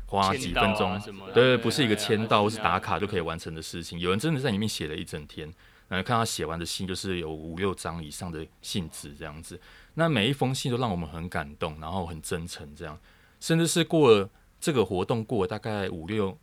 [0.09, 1.03] 花几分钟，啊、
[1.35, 3.99] 对，不是一个签到或是打卡就可以完成的事情。
[3.99, 5.53] 有人真的在里面写了一整天，
[5.89, 9.61] 然后看他写完的信，就是有五六张以上的信纸这样子。
[9.95, 12.97] 那每一封信都让我们很感动，然后很真诚，这样。
[13.41, 14.31] 甚至是过了
[14.67, 16.37] 这个活动过了大概五六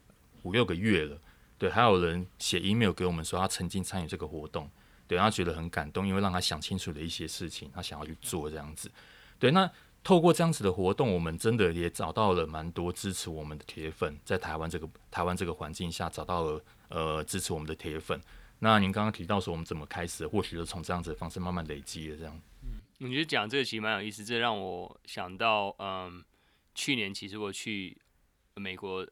[0.43, 1.19] 五六个月了，
[1.57, 4.69] 对，还有人写 email 给我们说他曾经参与这个活动，
[5.09, 8.89] 对，他觉得很感动，因为让他想清楚了一些事情，他想要去做这样子。
[9.37, 9.69] 对，那。
[10.05, 18.19] 透过这样子的活动，我们真的也找到了蛮多支持我们的铁粉，在台湾这个台湾这个环境下，找到了呃支持我们的铁粉。
[18.59, 22.37] 那您刚刚提到说我们怎么开始，或许就从这样子的方式慢慢累积的这样。
[22.63, 26.21] 嗯，我觉得讲这个其实蛮有意思，这让我想到，嗯，
[26.75, 27.97] 去年其实我去
[28.55, 29.07] 美国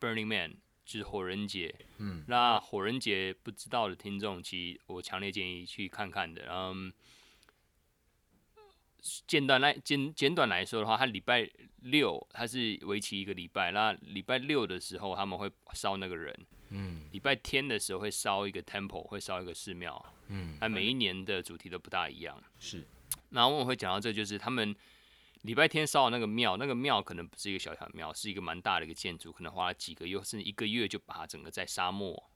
[0.00, 6.92] Burning Man 就是火人节，嗯，那火人节不知道的听众，其实我强烈建议去看看的，嗯。
[9.28, 11.48] 简短来简简短来说的话，他礼拜
[11.82, 16.36] 六他是为期一个礼拜，那礼拜六的时候他们会烧那个人，
[16.70, 22.84] 嗯，礼拜天的时候会烧一个 temple，会烧一个寺庙，嗯，那每一年的主题都不大一样，是。
[23.30, 24.74] 然后我会讲到这，就是他们
[25.48, 32.30] 礼拜天烧的那个庙，那个庙可能不是一个小小庙，是一个蛮大的一个建筑，可能花了几个月甚至一个月就把它整个在沙漠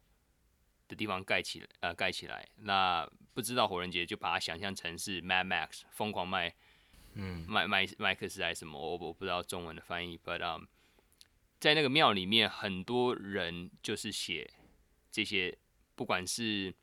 [0.89, 2.49] 的地方盖起来，呃，盖起来。
[2.57, 6.55] 那不知道火人节就把它想象成是 Mad Max 疯狂卖，
[7.13, 10.17] 嗯，麦麦麦克斯还是什么，我我不知道中文的翻译。
[10.17, 10.65] But um，
[11.61, 14.51] 在那个庙里面，很多人就是写
[15.11, 15.59] 这些，
[15.95, 16.75] 不管是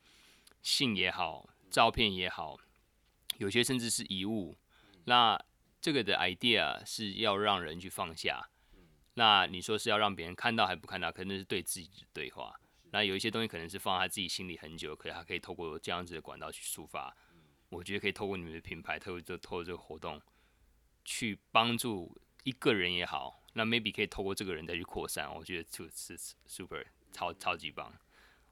[0.62, 2.60] 信也好，照片也好，
[3.39, 4.56] 有些甚至是遗物。
[5.06, 5.44] 那
[5.82, 8.50] 这个的 idea 是要让人去放下。
[9.15, 11.12] 那你说是要让别人看到还不看到？
[11.12, 12.60] 可能是对自己的对话。
[12.92, 17.15] 那有一些东西可能是放在他自己心里很久，可是他可以透过这样子的管道去抒发。
[17.70, 20.20] 我觉得可以透过你们的品牌，透过这透过这个活动，
[21.06, 25.32] 去帮助一个人也好，那 maybe 可以透过这个人再去扩散。
[25.34, 27.94] 我觉得这是 super 超超级棒。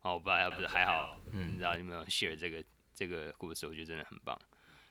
[0.02, 2.64] 哦，不，不是还好，嗯，你知道你们有 share 这个
[2.94, 4.40] 这个故事，我觉得真的很棒。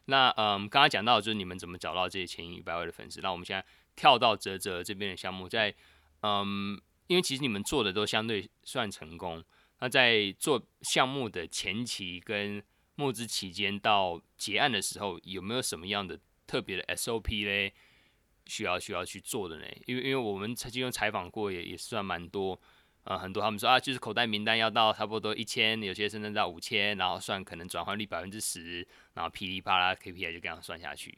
[0.06, 3.20] 那嗯，刚刚讲到就是你们怎么找到这些前一百位的粉丝。
[3.20, 3.64] 那我们现在
[3.94, 5.74] 跳到啧啧这边的项目，在
[6.22, 6.80] 嗯。
[7.08, 9.40] 因为其实你们做的都相对算成功，
[9.78, 12.60] 那在做项目的前期跟
[12.96, 17.72] 募资期间到结案的时候，有没有什么样的特别的 SOP 嘞？
[18.46, 19.66] 需要需要去做的呢？
[19.86, 22.60] 因为因为我们曾经采访过也，也算蛮多，
[23.06, 31.16] 呃，很多他们说啊，就是口袋名单要到差不多一千，有些甚至到五千，然后算可能转换率百分之十，然后噼里啪啦 KPI 就这样算下去，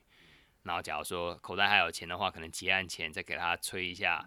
[0.65, 4.23] 然后假如说口袋还有钱的话，可能结案前再给他催一下。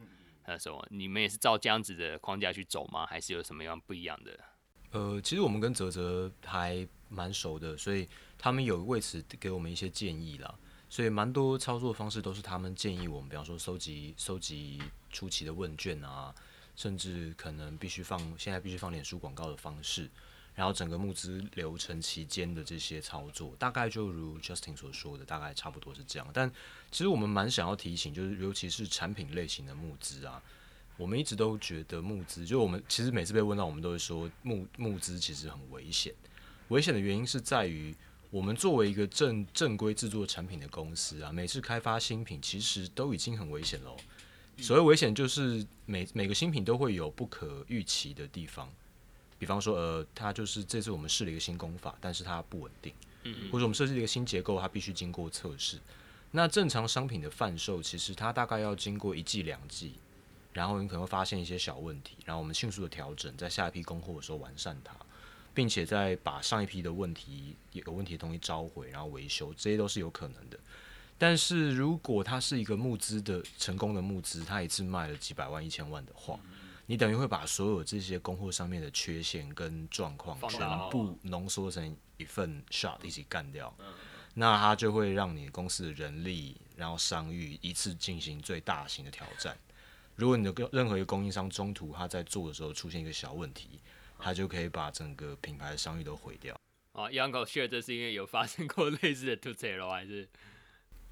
[0.48, 3.06] 那什么你们也是照这样子的框架去走吗？
[3.06, 4.40] 还是有什么样不一样的？
[4.90, 10.54] 呃，其实我们跟泽泽还蛮熟的，所以他们有为此给我们一些建议啦。
[10.90, 16.34] 所以蛮多操作方式都是他们建议我们，比方说收集收集初期的问卷啊，
[16.76, 20.10] 甚至可能必须放现在必须放脸书广告的方式。
[20.54, 26.28] 然后整个募资流程期间的这些操作，大概就如 Justin 所说的，大概差不多是这样。
[26.34, 26.52] 但
[26.92, 30.44] 其实我们蛮想要提醒，就是尤其是产品类型的募资啊，
[30.98, 36.14] 我们一直都觉得募资，就我们其实每次被问到，我们都会说募募资其实很危险。
[36.68, 37.96] 危险的原因是在于，
[38.30, 43.96] 我们作为一个正正规制作产品的公司啊，每次开发新品其实都已经很危险了。
[44.58, 48.70] 所谓危险，就是每每个新品都会有不可预期的地方。
[49.40, 55.80] 比方说，呃，它就是这次我们试了一个新功法，但是它不稳定，嗯，或者我们设计了一个新结构，它必须经过测试。
[56.30, 59.94] 那正常商品的贩售，其实它大概要经过一季两季，
[60.54, 64.96] 然后你可能会发现一些小问题，然后我们迅速的调整，在下一批供货的时候完善它，
[65.56, 70.60] 并且再把上一批的问题有问题的东西召回，然后维修，这些都是有可能的。
[71.22, 76.40] 但是如果它是一个募资的成功的募资，它一次卖了几百万、一千万的话，
[76.88, 83.72] 你等于会把所有这些供货上面的缺陷跟状况全部浓缩成一份 shot 一起干掉，
[84.34, 89.56] 那它就会让你公司的人力然后商誉一次进行最大型的挑战。
[90.16, 93.80] 如果你的任何一个供应商中途他在做的时候出现一个小问题，
[94.18, 96.60] 他就可以把整个品牌的商誉都毁掉。
[96.94, 100.28] 啊，Yanko share 这是因为有发生过类似的 to tail 还是？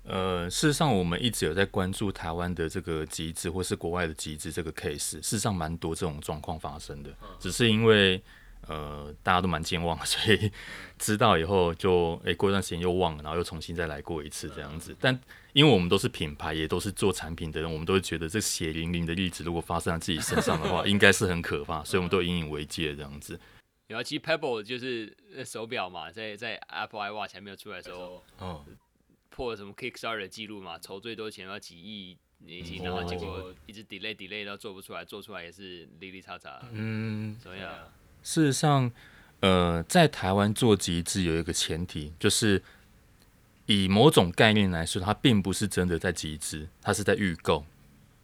[0.09, 8.19] 呃，事实上我们一直有在关注台湾的这个集资或是国外的集资这个 case，事实上蛮多这种状况发生的，只是因为
[8.67, 10.51] 呃大家都蛮健忘， 所以
[10.97, 14.95] 知道以后就诶、欸、过一段时间又忘了，然后又重新再来过一次这样子。
[14.99, 15.17] 但
[15.53, 23.39] 因为我们都是品牌，也都是做产品的人，我们都会觉得这血淋淋的例子如果发生在自己身上的话， 应该是很可怕，所以我们都引以为戒这样子。
[23.87, 28.63] 尤其 Pebble 就是手表嘛，在在 Apple iWatch 还没有出来的时候，哦，
[29.39, 36.61] 破了什么 Kickstarter 的记录嘛，筹最多钱要几亿美金，然后结果一直 delay delay 都做不出来，做出来也是哩哩叉叉。
[36.73, 37.71] 嗯，怎么样？
[38.21, 38.91] 事实上，
[39.39, 42.61] 呃，在台湾做集资有一个前提，就是
[43.65, 47.65] 以某种概念来说，它并不是真的在集资，它是在预购。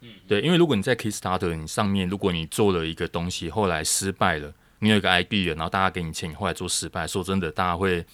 [0.02, 4.54] 嗯，对，因为如果你在 Kickstarter 你上面，如果你做了一个东西，后来失败了。
[4.80, 8.06] 你有一个 idea，然后大家给你钱，你后来做失败，说真的，大家会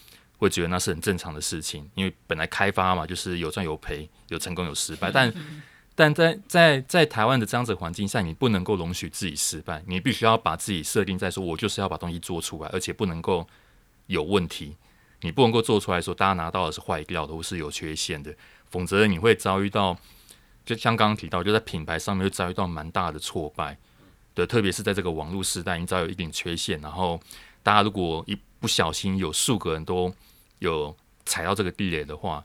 [0.42, 5.12] 会觉得那是很正常的事情，因为本来开发嘛，就是有赚有赔，有成功有失败。
[5.12, 5.32] 但
[5.94, 13.48] 但在在在台湾的这样子环境下，你不能够容许自己失败，你必须要把自己设定在说，我就是要把东西做出来，而且不能够
[14.08, 14.76] 有问题，
[15.22, 18.34] 你不能够做出来说大家拿到的是坏掉的或是有缺陷的，
[18.72, 19.96] 否则你会遭遇到，
[20.66, 23.78] 就像刚刚提到，就在品牌上面会遭遇到蛮大的挫败。
[24.34, 27.20] 对，特别是在这个网络时代，你只要有一点缺陷，然后
[27.62, 30.14] 大家如果一不小心有数个人都
[30.62, 30.96] 有
[31.26, 32.44] 踩到这个地雷的话，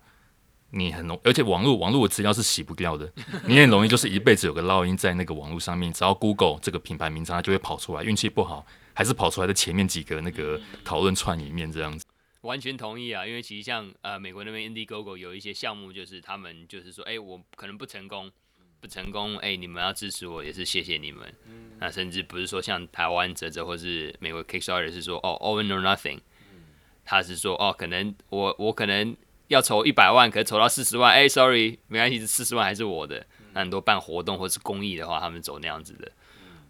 [0.71, 3.11] 你很容，而且网络网络的资料是洗不掉的，
[3.47, 8.03] 你很容易就是一辈子有个烙印在那个网络上面，只要 Google 这个品牌名称，它就会跑出来。
[8.03, 12.05] 运气不好，还是跑出来的前面几个那个讨论串里面这样子。
[12.41, 18.31] 完全同意啊，因为其实像呃美国那边 Indiegogo 有一些项目，就是他们就是说，哎，我可能不成功。
[18.79, 21.35] 不成功，哎、你们要支持我，也是谢谢你们。
[21.49, 26.21] 嗯、那甚至不是说像台湾哲哲或是美国 Kickstarter 是说哦，all or nothing。
[27.07, 29.16] 他是说哦，可能我我可能
[29.49, 33.25] 要筹一百万，可筹到四十万，哎、，sorry，没关系，这四十万还是我的。
[33.55, 36.12] 那很多办活动或是公益的话，他们走那样子的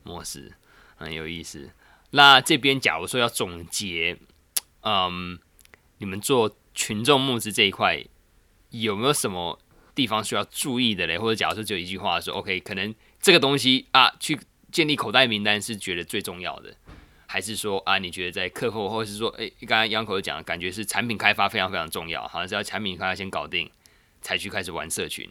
[0.05, 0.53] 模式，
[0.95, 1.71] 很有意思。
[2.11, 4.17] 那这边假如说要总结，
[4.83, 5.37] 嗯，
[5.99, 8.05] 你们做群众募资这一块
[8.71, 9.59] 有没有什么？
[9.97, 14.39] 地方需要注意的嘞，或者假如说只有一句话说，OK，可能这个东西啊，去
[14.71, 16.77] 建立口袋名单是觉得最重要的，
[17.27, 23.71] 还是说啊，你觉得在课后，或者是说，诶，刚才 Yanko 讲的感觉是产品开发非常非常重要，好像是要产品开发先搞定，
[24.23, 25.31] 才去开始玩社群。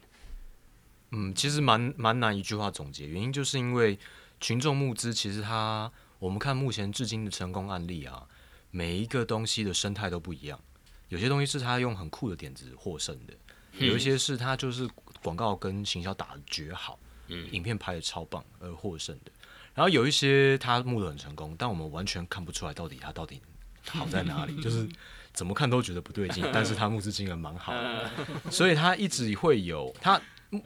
[1.11, 3.97] 嗯，其实蛮蛮难一句话总结，原因就是因为
[4.41, 8.27] 群众募资，其实它我们看目前至今的成功案例啊，
[8.71, 10.59] 每一个东西的生态都不一样，
[11.07, 13.33] 有些东西是他用很酷的点子获胜的。
[13.77, 14.89] 有一些是他就是
[15.21, 19.31] 广告跟行销打的绝好，嗯，影片拍的超棒而获胜的。
[19.75, 23.39] 然后有一些他募得很成功，但我们完全看不出来到底他到底
[23.87, 24.89] 好在哪里，就是
[25.33, 26.43] 怎么看都觉得不对劲。
[26.51, 28.09] 但是他募资金额蛮好的，
[28.49, 30.19] 所以他一直会有他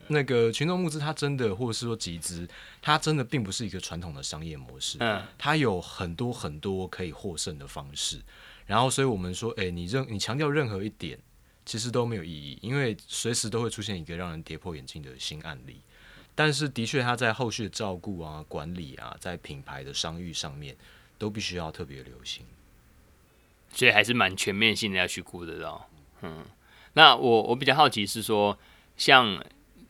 [0.07, 2.47] 那个群众募资，他真的或者是说集资，
[2.81, 8.21] 他真的并不是一个传统的商业模式，嗯，他有很多很多可以获胜的方式。
[8.65, 11.19] 然后所以我们说，哎，你任你强调任何一点。
[11.65, 15.79] 其实都没有意义，因为随时都会出现一个让人跌破眼镜的新案例。
[16.39, 20.73] 但是的确，他在后续的照顾啊、管理啊，在品牌的商誉上面，
[21.17, 22.45] 都必须要特别留心。
[23.73, 25.89] 所以还是蛮全面性的要去顾得到。
[26.21, 26.45] 嗯，
[26.93, 28.57] 那我我比较好奇是说，
[28.95, 29.43] 像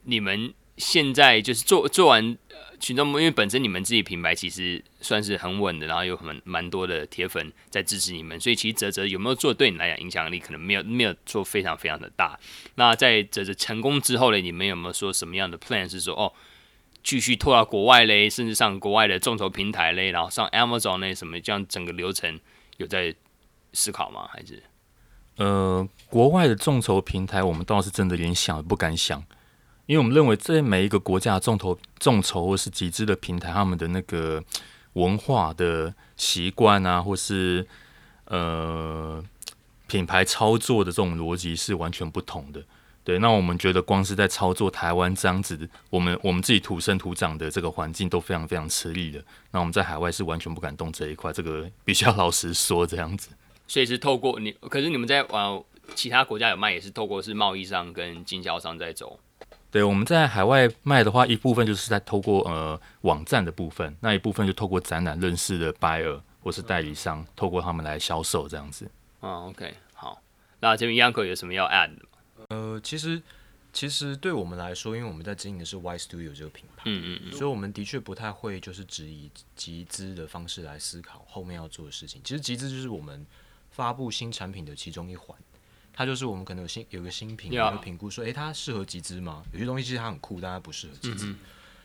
[0.05, 2.35] 你们现在就是做做完。
[2.81, 12.39] 群众，因为本身你们自己品牌其实算是很稳的，然后有很蛮多的铁粉在支持你们，所以其实泽泽有没有做对你来讲影响力可能没有没有做非常非常的大。
[12.75, 16.31] 那在啧啧成功之后呢，你们有没有说什么样的 plan 是说哦，
[17.03, 22.39] 继续拖到国外嘞，甚至上国外的众筹平台嘞，然后上 Amazon 那什么这样整个流程
[22.77, 23.13] 有在
[23.73, 24.29] 思考吗？
[24.31, 24.63] 还是
[25.35, 29.21] 呃，国外的众筹平台我们倒是真的连想都不敢想。
[29.89, 34.43] 因为我们认为，在每一个国家众筹、众筹或是集资的平台，他们的那个
[34.93, 37.65] 文化的习惯啊，或是
[38.25, 39.19] 呃
[39.87, 42.63] 品牌操作的这种逻辑是完全不同的。
[43.03, 49.19] 对，那我们觉得，光是在操作台湾这样子，我们我们自己土生土长的这个环境都非常非常吃力的。
[49.49, 53.29] 那我们在海外是完全不敢动这一块，这个必须要老实说这样子。
[53.67, 55.63] 所以是透过你，可是你们在往
[55.95, 59.19] 其他国家有卖，也是透过是贸易商跟经销商在走。
[59.71, 68.89] 对，我们在海外卖的话，一部分就是在透过呃网站的部分，那一部分就透过展览认识的 buyer 或是代理商，透过他们来销售这样子。
[69.21, 70.21] 嗯，OK，好，
[70.59, 72.45] 那这边 Yanko 有什么要 add 的吗？
[72.49, 73.21] 呃，其实
[73.71, 82.19] 其实对我们来说，因为我们在经营的是 Y Studio 这个品牌，嗯嗯嗯，所以我们的确不太会就是只以集资的方式来思考后面要做的事情。
[82.23, 83.23] 其实集资就是我们
[83.69, 85.37] 发布新产品的其中一环。
[85.99, 89.43] 它就是我们可能有新有个新品，有个评估说，哎、欸，它适合集资吗？
[89.51, 91.35] 有些东西其实它很酷，但它不适合集资。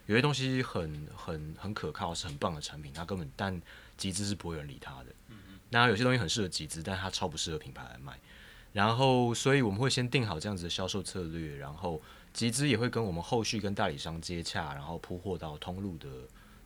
[0.07, 3.61] 有些东西很很很可靠，是很棒的产品，它根本但
[3.97, 5.07] 集资是不会有人理它的。
[5.71, 8.17] 那有些东西很适合集资，但它超不适合品牌来卖。
[8.73, 12.01] 然后，所以我们会先定好这样子的销售策略，然后
[12.33, 16.09] 集资也会跟我们后续跟代理商接洽，然后铺货到通路的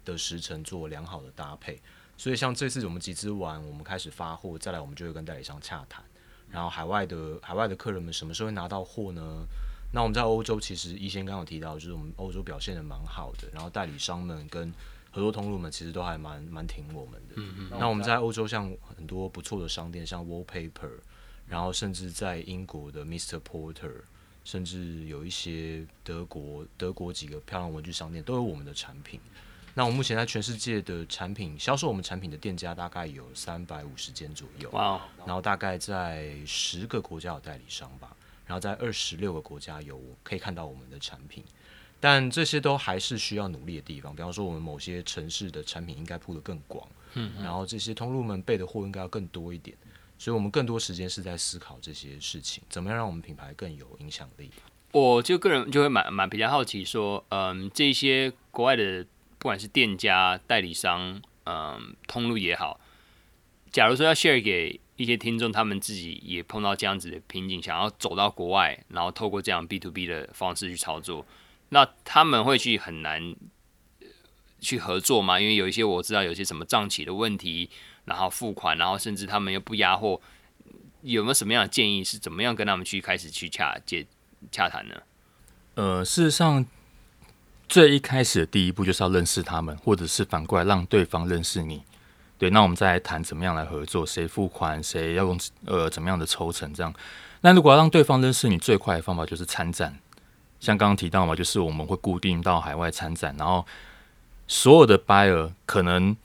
[0.04, 1.80] 的时程做良好的搭配。
[2.18, 6.04] 所以，像这次我们集资完，我们开始发货，再来我们就会跟代理商洽谈。
[6.50, 9.46] 然后海外的海外的客人们什么时候会拿到货呢？
[9.90, 14.72] 那我们在欧洲其实一先刚刚有提到，就是我们欧洲表现的蛮好的，然后代理商们跟
[15.10, 17.34] 合作通路们其实都还蛮蛮挺我们的。
[17.36, 17.70] 嗯嗯。
[17.78, 20.90] 那我们在欧洲像很多不错的商店，像 Wallpaper，
[21.48, 24.02] 然后甚至在英国的 Mr Porter，
[24.44, 29.18] 甚至有一些德国德国几个漂亮文具商店都有我们的产品。
[29.78, 34.68] 那我们目前在全世界的产品销售我们产品的店家大概有三百五十间左右.
[35.24, 38.10] 然后大概在十个国家有代理商吧，
[38.44, 41.44] 然后在二十六个国家有可以看到我们的产品，
[42.00, 44.12] 但这些都还是需要努力的地方。
[44.12, 49.76] 比方说，我们某些城市的产品应该铺得更广，嗯，然后这些通路们备的货应该要更多一点，
[50.18, 54.50] 所以我们更多时间是在思考这些事情，怎么样让我们品牌更有影响力。
[54.90, 59.06] 我就个人就会蛮蛮比较好奇说，嗯，这些国外的。
[59.38, 62.80] 不管是店家、代理商，嗯，通路也好，
[63.70, 71.24] 假如说要 share 给一些听众，他们自己也碰到这样子的瓶颈，想要走到国外，然后透过这样 B to B 的方式去操作，
[71.68, 73.36] 那他们会去很难
[74.60, 75.38] 去合作吗？
[75.38, 77.70] 因为有一些我知道有些什么账期的问题，
[78.06, 80.20] 然后付款，然后甚至他们又不压货，
[81.02, 82.02] 有没有什么样的建议？
[82.02, 84.04] 是怎么样跟他们去开始去洽接
[84.50, 85.02] 洽谈呢？
[85.76, 86.66] 呃，事实上。
[87.68, 91.82] 最一开始的第一步就是要认识他们，或者是反过来让对方认识你。
[92.38, 96.94] 对，那我们再来谈怎么样来合作，谁付款，谁要用呃怎么样的抽成这样。
[97.40, 99.98] 那如果要让对方认识你，最快的方法就是参展。
[100.60, 103.66] 像刚刚提到嘛，就是我们会固定到海外参展，然后
[104.46, 106.16] 所有的 buyer 可能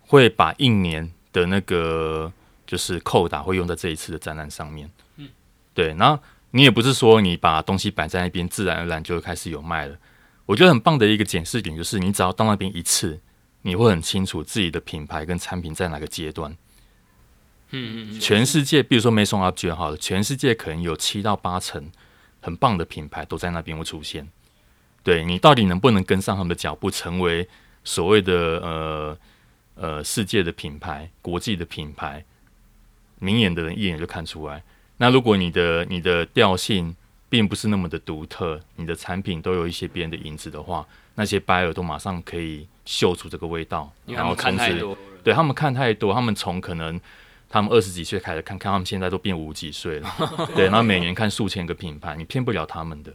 [0.00, 2.32] 会把一年的那个
[2.66, 4.90] 就是扣打会用在这一次的展览上面。
[5.16, 5.28] 嗯，
[5.72, 5.94] 对。
[5.94, 9.96] 然后你也不是说你把东西摆在那边，自然而然就会开始有卖了。
[10.50, 13.20] 我觉得很棒的一个检视点就是，你只要到那边一次，
[13.62, 16.50] 你会很清楚自己的品牌跟产品在哪个阶段。
[17.70, 21.88] 嗯嗯，全世界，比如说 Maison Objet 好了，全世界可能有七到八成
[22.40, 24.28] 很棒的品牌都在那边会出现。
[25.04, 27.48] 对，你到底能不能跟上他们的脚步，成为
[27.84, 29.18] 所谓的呃
[29.76, 32.24] 呃世界的品牌、国际的品牌，
[33.20, 34.64] 明眼的人一眼就看出来。
[34.96, 36.96] 那如果你的你的调性，
[37.30, 47.00] 并不是那么的独特，你的产品都有一些别人的影子的话，那些 buyer 都马上可以嗅出这个味道，然后从此对他们看太多，他们从可能
[47.48, 50.10] 他们二十几岁开始看，看他们现在都变五几岁了，
[50.56, 53.14] 对，然后每年看数千个品牌，你骗不了他们的，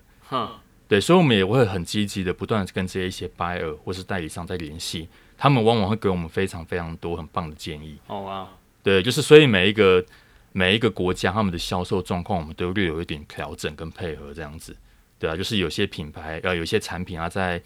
[0.87, 7.97] 对，所以我们也会很积极的不断跟这些一些 buyer 或是代理商在联系，他们往往会给我们非常非常多很棒的建议。
[8.07, 8.47] 哦啊，
[8.81, 10.01] 对，就是所以每一个。
[10.57, 14.73] 每一个国家他们的销售状况，我们都略有一点调整跟配合，这样子，
[15.19, 17.61] 对啊，就是有些品牌呃，有些产品啊，在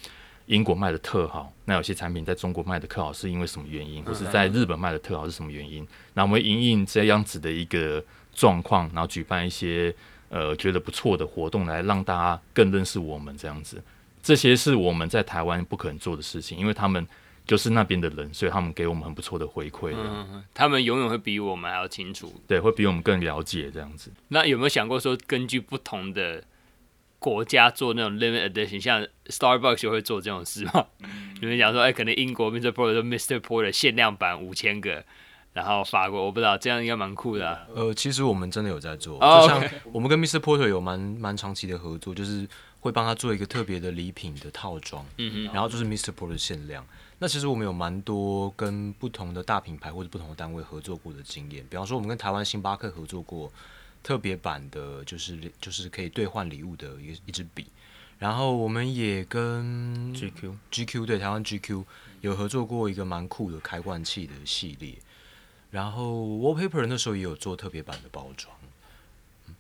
[0.48, 4.04] 英国卖的特好，那有些产品在中国卖的特好，是因为什么原因？
[4.04, 5.88] 或是在日本卖的特好是什么原因？
[6.16, 9.94] 那我们因应这样子的一个状况，然后举办一些
[10.30, 13.80] 呃觉得不错的活动，来让大家更认识我们这样子。
[14.24, 17.08] 这些是我们在台湾不可能做的事情，因为他们。
[17.50, 19.92] 就是那边的人，所以他们给我们很不错的回馈。
[19.98, 24.12] 嗯，他们永远会比我们还要清楚，对，会比我们更了解这样子。
[24.28, 26.44] 那有没有想过说，根据不同的
[27.18, 30.86] 国家做那种 limit edition，像 Starbucks 就会做这种事吗？
[31.42, 32.70] 你们讲说，哎、欸，可能英国 Mr.
[32.72, 33.40] Porter 说 Mr.
[33.40, 35.04] Porter 限量版五千个，
[35.54, 37.66] 然后法国我不知道，这样应该蛮酷的、啊。
[37.74, 40.38] 呃，其实我们真的有在做，就像我们跟 Mr.
[40.38, 42.48] Porter 有蛮蛮长期的合作，就是
[42.80, 46.12] 会帮他做一个特别的礼品的套装，嗯嗯，然后就是 Mr.
[46.14, 46.86] Porter 限量。
[47.20, 53.52] 那其实我们有蛮多跟不同的大品牌或者不同的单位合作过的经验，比方说我们跟台湾星巴克合作过
[54.02, 57.68] 特别版的，就是就是可以兑换礼物的一一支笔，
[58.18, 61.84] 然后我们也跟 GQ GQ 对台湾 GQ
[62.22, 64.98] 有合作过一个蛮酷的开罐器的系列，
[65.72, 68.56] 然后 Wallpaper 那时候也有做特别版的包装。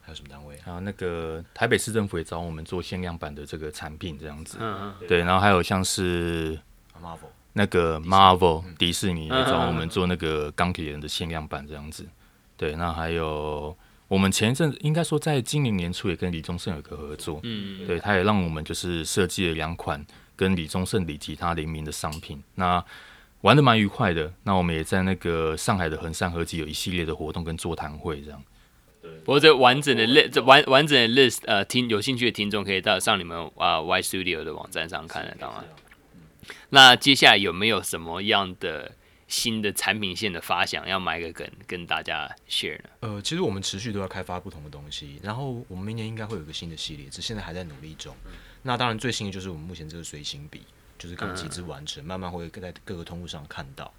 [0.01, 0.57] 还有什么单位？
[0.61, 4.57] 还有那个台北市政府也找我们做限量版的这个产品，这样子。
[4.59, 5.07] 嗯嗯。
[5.07, 6.57] 对，然后还有像是
[6.99, 12.05] Marvel 那个 Marvel 迪士尼也找我们做那个钢铁人的限量版，这样子。
[12.55, 13.75] 对，那还有
[14.07, 17.39] 我们前一阵应该说在今年年初也跟李宗盛有个合作。
[17.43, 17.87] 嗯。
[17.87, 22.41] 对，他也让我们就是设计了两款跟李宗盛、李吉他联名的商品。
[22.55, 22.83] 那
[23.41, 24.31] 玩的蛮愉快的。
[24.43, 28.43] 那我们也在那个上海的横山合集有一系列的活动跟座谈会这样。
[29.01, 35.63] 对，不过这完整的 list，这完完整的 list，呃，听有兴趣的听众可以到上你们啊、呃、Y Studio 的网站上看得到啊。
[36.69, 38.91] 那接下来有没有什么样的
[39.27, 42.89] 新的产品线的发想要买个梗跟大家 share 呢？
[43.01, 48.15] 呃，其实我们持续都要开发不同的东西，然后我们明年应该会有个新的系列，只现在还在努力中。
[48.63, 50.61] 那当然最新的就是我们目前这个随行笔。
[50.97, 53.89] 就是刚集资完成，慢慢会在各个通路上看到。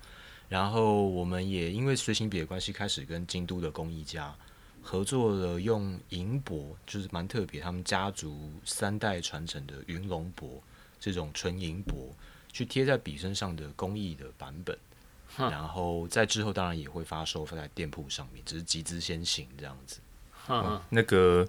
[0.51, 4.35] 然后我们也因为随行笔的关系，开始跟京都的工艺家
[4.83, 10.63] 合作了，用银箔，就是蛮特别，他们家族三代传承的云龙箔
[10.99, 12.15] 这种纯银箔，
[12.53, 14.77] 去贴在笔身上的工艺的版本。
[15.37, 20.01] 然后在之后当然也会发售放在店铺上面，只是集资先行这样子。
[20.49, 21.47] 嗯，那个。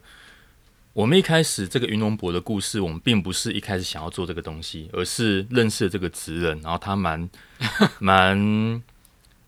[0.94, 7.30] 我们一开始这个云龙博的故事，我们并不是一开始想要做这个东西，而是认识了这个职人，然后他蛮
[8.02, 8.84] 蛮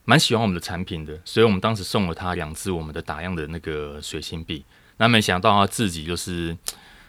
[0.05, 4.63] 蛮喜欢我们的产品的，所以我们当时送了他两支我们的打样的那个水性笔。
[4.95, 6.57] 那没想到他自己就是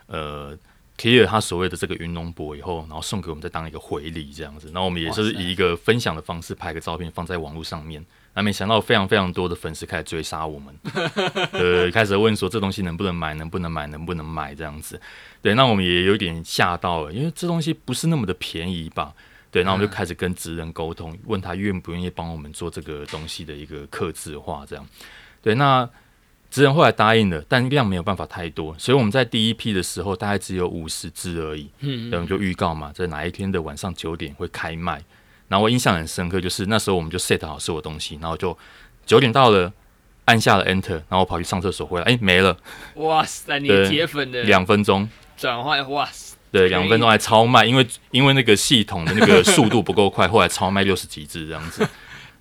[0.09, 0.59] 呃
[0.97, 4.69] 贴了他所谓的这个云龙博以后，然后送给我们再当一个回礼这样子。
[4.69, 8.05] 然后我们也是以一个分享的方式拍个照片放在网络上面。
[8.37, 10.75] 那没想到非常非常多的粉丝开始追杀我们，
[11.53, 15.01] 呃，开始问说这东西能不能买，能不能买，能不能买这样子。
[15.41, 19.15] 对，那我们也有点吓到了，因为这东西不是那么的便宜吧？
[19.53, 24.85] 对，那我们就开始跟职人沟通，问他愿不愿意帮我们做这个东西的一个刻字化，这样。
[25.41, 25.89] 对，那
[26.55, 31.69] 职人后来答应了，但量没有办法太多，所以我们在第一批的时候大概只有五十支而已。
[31.81, 35.03] 嗯，然后就预告嘛，在哪一天的晚上九点会开卖。
[35.49, 38.57] 然后我印象很深刻，就是那时候我们就 set 好所有东西，然后就
[39.05, 39.73] 九点到了，
[40.27, 42.57] 按下了 enter，然后我跑去上厕所回来，哎，没了！
[42.95, 51.85] 哇塞， 你铁粉的两分钟转换，哇塞，对，两分钟还超卖，因为因为那个系统的那个速度不够快，后来超卖六十几支这样子。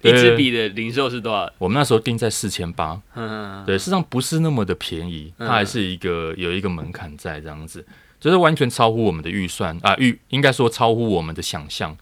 [0.04, 1.52] 一支笔的零售是多少？
[1.58, 7.86] 我们那时候定在四千八，嗯对，事实上不是那么的便宜，它还是一个有一个门槛在这样子，
[8.20, 11.98] 就是完全超乎我们的预算啊，预应该说超乎我们的想象。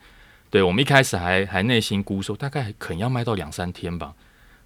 [0.50, 4.14] 对，我们一开始还还内心估说，大概可能要卖到两三天吧。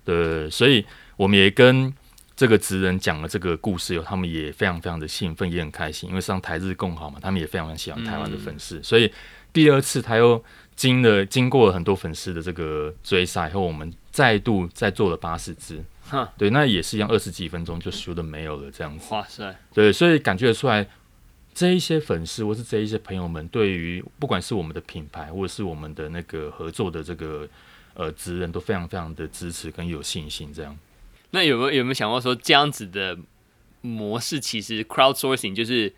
[0.04, 0.84] 对，所以
[1.16, 1.94] 我们也跟
[2.36, 8.80] 这个职人讲了这个故事后，他们也非常非常的兴奋，也很开心，因为上台日共好嘛，他们也非常非常喜欢台湾的粉丝。
[8.80, 9.12] 嗯、所以
[9.54, 10.44] 第二次他又
[10.76, 15.84] 经了经过了很多粉丝的这个追杀以后，我们再度再做了八十支。
[16.08, 19.14] 哈对，那也是一样，二十几分钟就输的没有了这样子。
[19.14, 19.56] 哇塞！
[19.74, 20.88] 对，所以感觉得出来。
[21.58, 27.48] 这一些粉丝或是这一些朋友们，对于不管是我们的品牌，或者是我们的那个合作的这个
[27.94, 30.54] 呃职人，都非常非常的支持跟有信心。
[30.54, 30.78] 这样，
[31.30, 33.18] 那有没有有没有想过说，这样子的
[33.80, 35.94] 模式其实 crowdsourcing 就是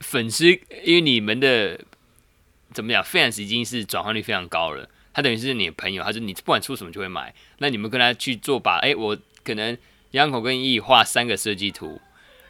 [0.00, 0.46] 粉丝，
[0.82, 1.78] 因为你们的
[2.74, 9.78] 怎么讲，fans 已经是转换率非常高了，他等于是你的朋友，他就你不管出什么就会买，那你们跟他去做吧，哎，我可能
[10.10, 12.00] 杨口跟易画三个设计图。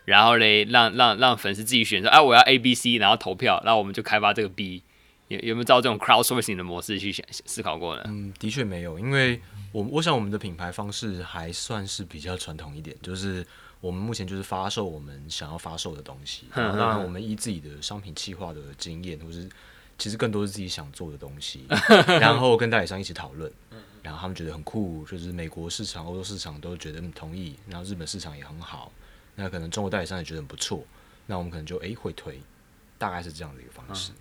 [0.07, 4.83] 然后嘞，让让让粉丝自己选择，啊，我要 A、B、C，然后投票，然后我们就开发这个 B，
[5.29, 8.03] 有有没有照这种 crowdsourcing 的模式去想思考过呢？
[8.09, 9.41] 嗯，的确没有，因为
[9.73, 13.43] 我我想我们的品牌方式还算是比较传统一点，就是
[13.81, 19.49] 我们目前就是发售我们想要发售的东西，然后当然我们依自己的商品企划的经验，或是
[19.99, 21.65] 其实更多是自己想做的东西，
[22.21, 23.51] 然后跟代理商一起讨论，
[24.03, 28.91] 然后他们觉得很酷，就是美国市场、欧洲市场都觉得很同意，然后日本市场也很好。
[29.37, 30.85] 那可能中国代理商也觉得很不错，
[31.27, 32.41] 那我们可能就诶、欸、会推，
[32.99, 34.13] 大概是这样的一个方式。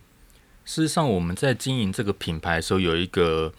[0.65, 3.53] 事实上，我们在经营这个品牌的时候，有一个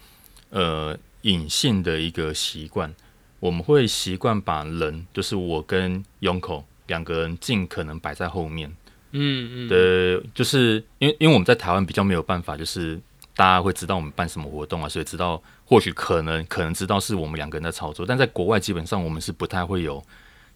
[0.49, 2.93] 呃隐性的一个习惯，
[3.39, 8.75] 我们会习惯把人，就是我跟 Yonko 两个人尽可能摆在后面。
[9.15, 9.67] 嗯嗯。
[9.69, 12.99] 的，就是因为因为我们在台湾比较没有办法，就是
[13.35, 20.03] 大家会知道我们办什么活动啊，所以知道或许可能可能知道是我们两个人在操作，但在国外基本上我们是不太会有。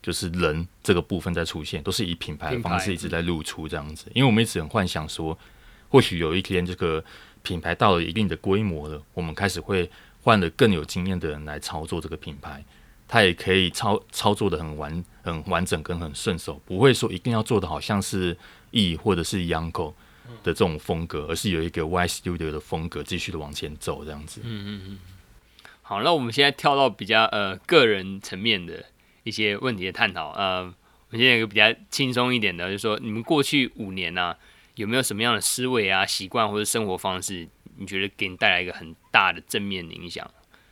[0.01, 4.05] 就是人这个部分在出现，都是以品牌的方式一直在露出这样子。
[4.15, 5.37] 因为我们一直很幻想说，
[5.89, 7.03] 或许有一天这个
[7.43, 9.91] 品牌到了一定的规模了，我们开始会
[10.23, 12.63] 换了更有经验的人来操作这个品牌，
[13.09, 18.37] 他也可以操操作的很完很完整跟很顺手，不会说一定要做的好像是
[18.71, 19.91] E 或者是 Yanko
[20.43, 24.39] 的这种风格，而是有一个 Y Studio 的风格继续的往前走这样子。
[24.45, 24.99] 嗯嗯嗯。
[25.81, 28.85] 好，那我们现在跳到比较呃个人层面的。
[29.23, 30.71] 一些问题的探讨，呃，我
[31.11, 34.37] 们现在有个比较轻松一点的，就是说你们过去五年呢、啊，
[34.75, 37.47] 有没有什么样的思维啊、习惯或者生活方式，
[37.77, 40.25] 你觉得给你带来一个很大的正面的影响？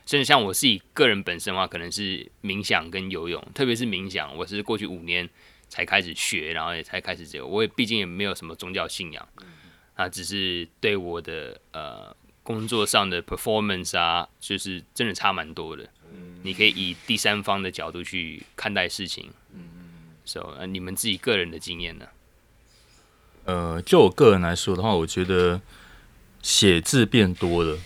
[0.07, 5.29] 甚至像我自己个人本身的话，可能是冥想跟游泳，特别是冥想，我是过去五年
[5.67, 7.45] 才开始学，然后也才开始这个。
[7.45, 9.27] 我也毕竟也没有什么宗教信仰，
[9.95, 15.87] 啊，只是对我的呃工作上的 performance 啊，就是真的差蛮多的。
[16.43, 19.29] 你可以以第三方的角度去看待事情。
[20.23, 22.07] So，呃，你们自己个人的经验呢？
[23.43, 25.61] 呃，就我个人来说的话，我觉得
[26.41, 27.77] 写字变多了。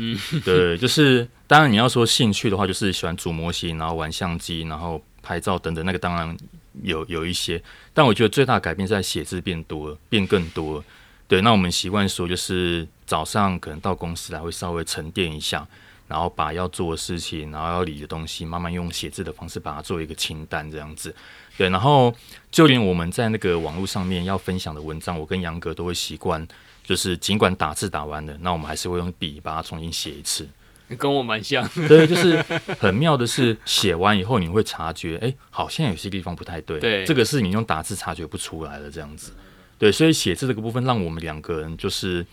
[0.00, 6.36] 嗯，对，就是当然你要说兴趣的话，就是喜欢组模型，然后玩相机，然后拍照等等，那个当然
[6.82, 7.60] 有有一些。
[7.92, 10.82] 但我觉得最大的改变是在写字变多，变更多。
[11.26, 15.66] 对，那我们习惯说，就是早上可能到公司来会稍微沉淀一下，
[16.06, 21.12] 然后把要做的事情，然后要理的东西，慢慢用写字的方式把它做一个清单这样子。
[21.56, 22.14] 对，然后
[22.52, 26.46] 就连我们在那个网络上面要分享的文章，我跟杨哥都会习惯。
[26.88, 30.48] 就是尽管打字打完了，那我们还是会用笔把它重新写一次。
[30.96, 31.68] 跟我蛮像。
[31.86, 32.42] 对，就是
[32.80, 36.80] 很妙的是，写完以后你会察觉，哎、欸，好像有些地方不太对。
[36.80, 39.34] 对，这个是你用打字察觉不出来的这样子。
[39.78, 42.24] 对，所以写字这个部分，让我们两个人就是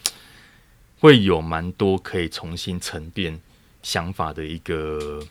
[1.02, 3.38] 会有蛮多可以重新沉淀
[3.84, 5.22] 想法的一个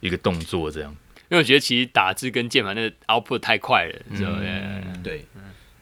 [0.00, 0.90] 一个动作，这样。
[1.28, 4.32] 因为我觉得其实打字跟键盘那个 output 太快了，是吧？
[4.40, 5.26] 嗯，对。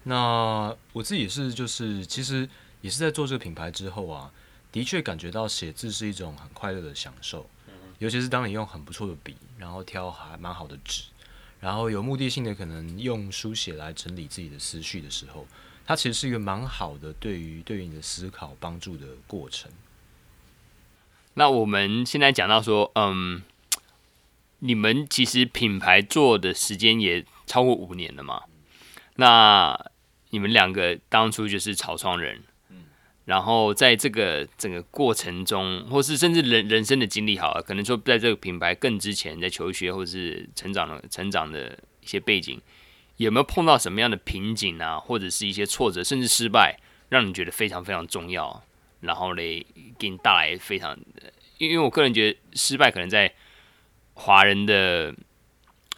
[0.03, 2.49] 那我自己是，就是其实。
[2.85, 4.31] 也是在做这个品牌之后啊，
[4.71, 7.49] 的确感觉到写字是一种很快乐的享受，
[7.99, 11.05] 尤其是当你用很不错的笔，然后挑还蛮好的纸，
[11.61, 15.47] 然后有目的性的可能用书写来整理自己的思绪的时候，
[15.87, 19.73] 它其实是一个蛮好的对于对于你的思考帮助的过程。
[21.33, 23.43] 那我们现在讲到说，嗯，
[24.59, 28.43] 你们其实品牌做的时间也超过五年了嘛？
[29.17, 29.91] 那
[30.29, 32.43] 你们两个当初就是草创人。
[33.25, 42.61] 然后在这个整个过程中，或是甚至人人生的经历，好了，可能说在这个品牌更之前，在求学或是成长的成长的一些背景，
[43.17, 48.63] 有没有碰到什么样的瓶颈啊，或者是一些挫折，甚至失败，让你觉得非常非常重要，
[49.01, 49.67] 然后嘞，
[49.99, 50.95] 给你带来非常，
[51.57, 53.33] 因为我个人觉得失败可能在
[54.13, 55.15] 华人的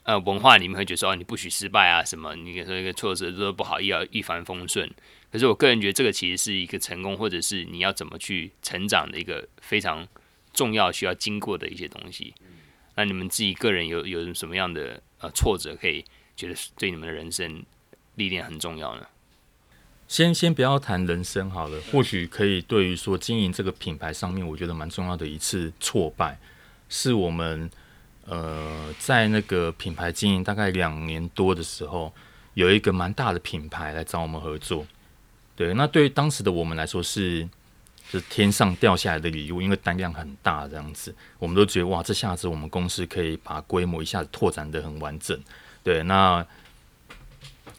[0.04, 4.88] 呃文化里面会觉得说，哦，你不许失败啊，什么，你说一个挫折都不好，要一帆风顺。
[5.32, 10.06] 可是我个人觉得这个其实是一个成功，或者是你要怎么去成长的一个非常
[10.54, 12.32] 重要需要经过的一些东西。
[12.94, 16.04] 那你们自己个人有有什么样的呃挫折，可以
[16.34, 17.62] 觉得对你们的人生
[18.14, 19.06] 历练很重要呢？
[20.08, 26.38] 先先不要谈人生好了，或许可以对于说经营这个品牌上面，我觉得蛮重要的一次挫败，
[26.88, 27.68] 是我们
[28.24, 32.14] 呃在那个品牌经营大概两年多的时候，
[32.54, 34.86] 有一个蛮大的品牌来找我们合作。
[35.56, 37.48] 对，那对于当时的我们来说是，
[38.10, 45.36] 是天上掉下来的礼物，因为单量很大，这样子，我们都觉得哇，这下子我们公司可以把规模一下子拓展的很完整。
[45.82, 46.46] 对，那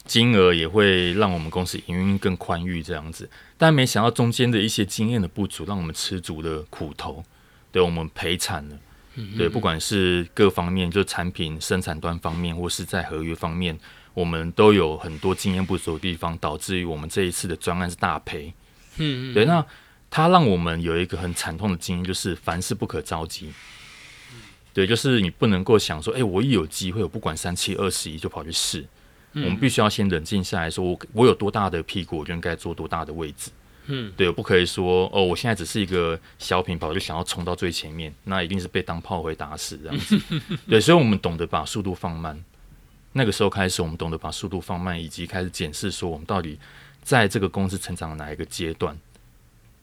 [0.04, 3.30] 金额也会让我们公司营运更宽裕，这样子。
[3.56, 7.24] 但没想到中间的一些经验的不足，让我们吃足了苦头，
[7.70, 8.76] 对，我们赔惨了。
[9.36, 13.78] 对，不管是各方面，就产品生产端方面，或是在合约方面。
[14.18, 18.52] 我们都有很多经验不足的地方，导致于我们这一次的专案是大赔。
[18.96, 19.64] 嗯，对，那
[20.10, 23.52] 它让我们有一个很惨痛的经验，就是凡事不可着急。
[24.74, 28.84] 对，就是你不能够想说，哎，我一有机会，我不管三七二十一就跑去试。
[29.34, 33.52] 我们必须要先冷静下来说，我我有多大的屁股，我就应该坐多大的位置。
[33.86, 40.18] 嗯，对，我不可以说，哦，我现在只是一个小品牌，我就想要冲到最前面，那一定是被当炮灰打死这样子。
[40.68, 42.42] 对，所以我们懂得把速度放慢。
[43.12, 46.58] 那个时候开始，我们懂得把速度放慢，以及开始检视说我们到底
[47.02, 48.96] 在这个公司成长的哪一个阶段。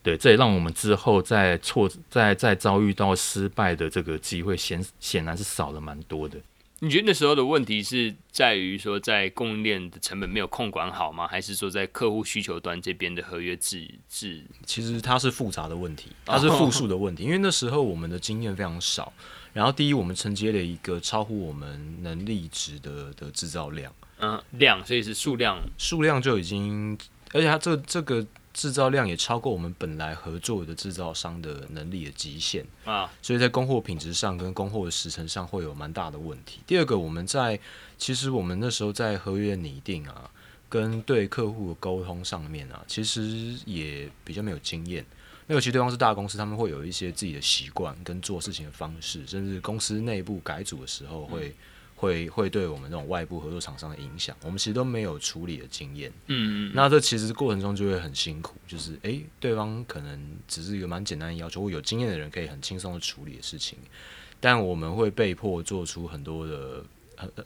[0.04, 6.38] 对，这也让我们之后在挫、在在遭遇到失败的这个机会显显然是少了蛮多的。
[6.80, 11.28] 你觉得那时候的问题是在于说在供应链的成本没有控管好吗？
[11.28, 14.44] 还是说在客户需求端这边的合约制制？
[14.66, 19.12] 其实它是复杂的问题，它是复数的问题，因为那时候我们的经验非常少。
[19.56, 23.90] 然后，第一，我们承接了一个超乎我们能力值的的制造量，
[24.20, 26.98] 嗯，量，所以是数量，数量就已经，
[27.32, 36.60] 而且它这这个制造量也超过我们本来合作的制造商的能力的极限啊，所以在供货品质上跟供货的时程上会有蛮大的问题。
[36.68, 37.58] 第二个，我们在
[37.98, 40.30] 其实我们那时候在合约拟定啊，
[40.68, 45.06] 跟对客户的沟通上面啊，其实也比较没有经验。
[45.48, 51.54] 因为其实对方是大公司，他们会有一些自己的习惯跟做事情的方式，甚至公司内部改组的时候会、嗯、
[51.96, 56.12] 会会对我们这种外部合作厂商的影响，我们其实都没有处理的经验。
[56.28, 63.78] 嗯嗯，那这其实过程中就会很辛苦，就是诶、欸，对方可能只是一个蛮简单的要求，或有经验的人可以很轻松的处理的事情，
[64.40, 66.84] 但我们会被迫做出很多的，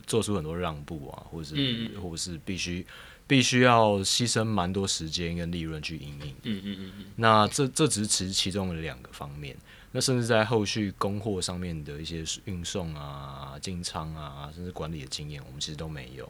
[0.07, 2.85] 做出很多让步啊，或者是、嗯、或者是必须
[3.29, 6.29] 必须要牺牲蛮多时间跟利润去营运。
[6.41, 9.55] 嗯嗯嗯嗯，那这这只是其其中的两个方面。
[9.91, 16.27] 那甚至在后续供货上面的一些运送啊、进仓啊，甚至管理的经验，我们其实都没有。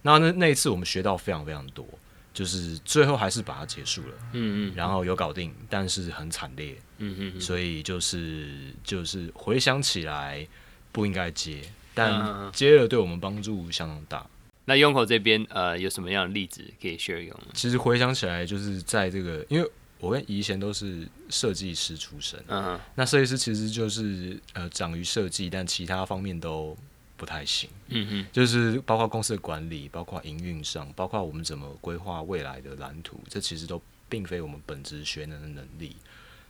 [0.00, 1.86] 那那那一次我们学到非常非常多，
[2.32, 4.14] 就是最后还是把它结束了。
[4.32, 4.74] 嗯嗯。
[4.74, 6.74] 然后有搞定，但是很惨烈。
[6.96, 7.40] 嗯嗯。
[7.40, 10.48] 所以就是就是回想起来
[10.92, 11.60] 不应该接，
[11.92, 14.26] 但接了对我们帮助相当大。
[14.68, 17.34] 那 Yonko 这边呃有什么样的例子可以 share 用？
[17.54, 19.68] 其实回想起来，就是在这个因为。
[20.00, 26.78] 我跟以前都是设计师出身，嗯哼，那设计师其实就是呃长于设计，但其他方面都
[27.16, 35.96] 不太行，嗯哼，就是包括公司的管理，包括营运上，包括我们怎么规划未来的蓝图，这其实都并非我们本职学能的能力。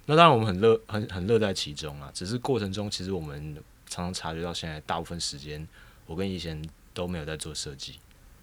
[0.05, 3.55] 那当然我们很乐很很乐在其中啊，只是过程中其实我们
[3.89, 5.67] 常常察觉到，现在大部分时间
[6.05, 6.63] 我跟以前
[6.93, 7.95] 都没有在做设计，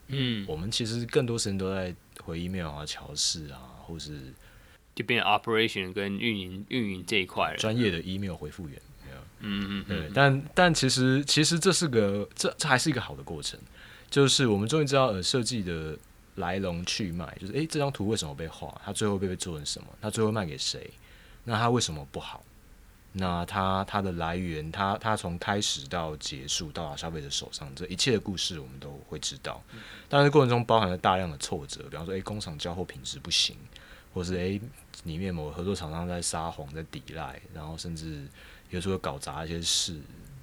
[0.07, 4.33] 嗯，我们其实更多时间都在回 email 啊、乔事啊，或是。
[4.95, 8.81] 就变成 operation 跟运营运营这一块了，专业的 email 回复员，
[9.41, 13.59] 嗯嗯嗯，对，但但其实其实这是个这这还是一个好的过程，
[14.09, 15.97] 就是我们终于知道呃设计的
[16.35, 20.89] 来龙去脉，就是诶、欸、这张图为什么被画，它最后被被做成什么，它最后卖给谁，
[21.43, 22.41] 那它为什么不好，
[23.15, 29.61] 那它它的来源，它它从开始到结束到达消费者手上，这一切的故事我们都会知道，
[30.07, 33.55] 但是过程中包含了大量的挫折，比方说诶、欸、工厂交货品质不行。
[34.13, 34.61] 或是诶、欸，
[35.03, 38.25] 里面某个合作厂商在撒谎、在抵赖，然后甚至
[38.69, 39.91] 有时候搞砸一些事，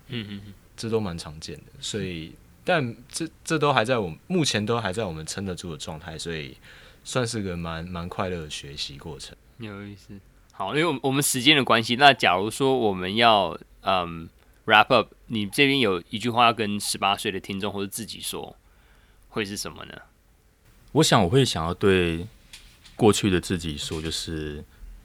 [0.08, 1.72] 嗯嗯嗯，这都蛮常见的。
[1.80, 6.54] 所以，但这这都还在我们目前都还在我们撑得住的状态，所以
[7.02, 9.34] 算是个蛮蛮快乐的学习过程。
[9.56, 10.20] 有意思。
[10.52, 14.28] 好，因为我们时间的关系，那假如说我们要嗯
[14.66, 18.56] wrap up，你这边有一句话要跟十八岁的听众或者自己说，
[19.28, 19.94] 会是什么呢？
[20.92, 22.26] 我想我会想要对。
[22.94, 24.62] 过去的自己说，就是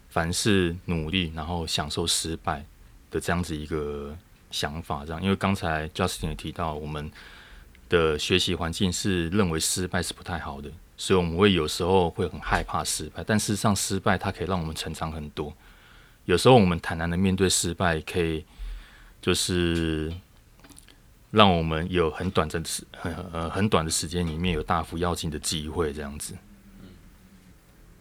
[0.10, 2.64] 凡事努力，然后享受失败
[3.10, 4.16] 的这样子一个
[4.52, 5.04] 想法。
[5.04, 7.10] 这样，因为刚才 Justin 也提到，我们
[7.90, 13.24] 的学习环境是认为失败是不太好的，所以我们会有时候会很害怕失败。
[13.24, 15.54] 但事实上，失败它可以让我们成长很多。
[16.26, 18.44] 有时候我们坦然的面对失败，可以
[19.22, 20.14] 就是
[21.32, 26.36] 让我们有很短暂的时很很短的时间里面有大幅跃进的机会，这样子。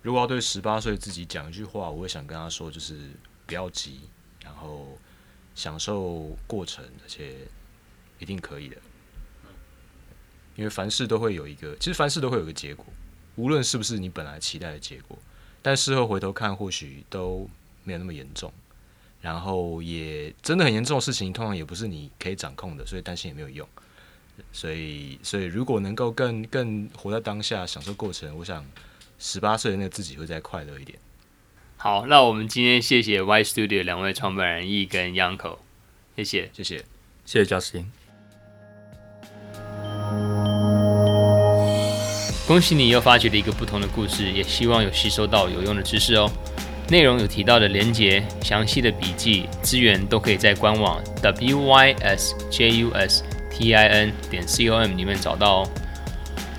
[0.03, 3.11] 如果要对十八岁自己讲一句话，我会想跟他说，就是
[3.45, 4.01] 不要急，
[4.43, 4.97] 然后
[5.55, 7.39] 享受过程，而且
[8.19, 8.77] 一定可以的。
[10.57, 12.85] 因为凡事都会有一个，其实凡事都会有一个结果，
[13.37, 15.17] 无论是不是你本来期待的结果，
[15.63, 17.49] 但事后回头看，或许都
[17.85, 18.53] 没有那么严重。
[19.21, 23.69] 然后也真的很严重的事情，通常也不是你可以掌控的，所以担心也没有用。
[24.53, 28.65] 所以，所以如果能够更更活在当下，享受过程，我想。
[29.19, 30.99] 十八岁的那个自己会再快乐一点。
[31.79, 35.57] 好，那我们今天谢谢 Y Studio 两位创办人 Yi 跟 Yanko，
[36.15, 36.85] 谢谢，谢谢，
[37.25, 38.06] 谢谢 Justin。
[42.47, 46.31] 恭喜你又发掘了一个不同的故事，也希望有吸收到有用的知识哦。
[46.89, 55.69] 内容有提到的连结、详细的笔记、资源都可以在官网 w y s j u s t i n 点 c o m 里面找到哦。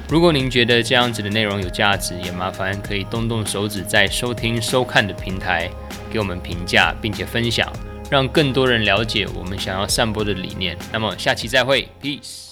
[0.09, 5.69] 如果您觉得这样子的内容有价值，也麻烦可以动动手指，在收听收看的平台
[6.11, 7.71] 给我们评价，并且分享，
[8.11, 10.77] 让更多人了解我们想要散播的理念。
[10.91, 12.46] 那么下期再会，Peace。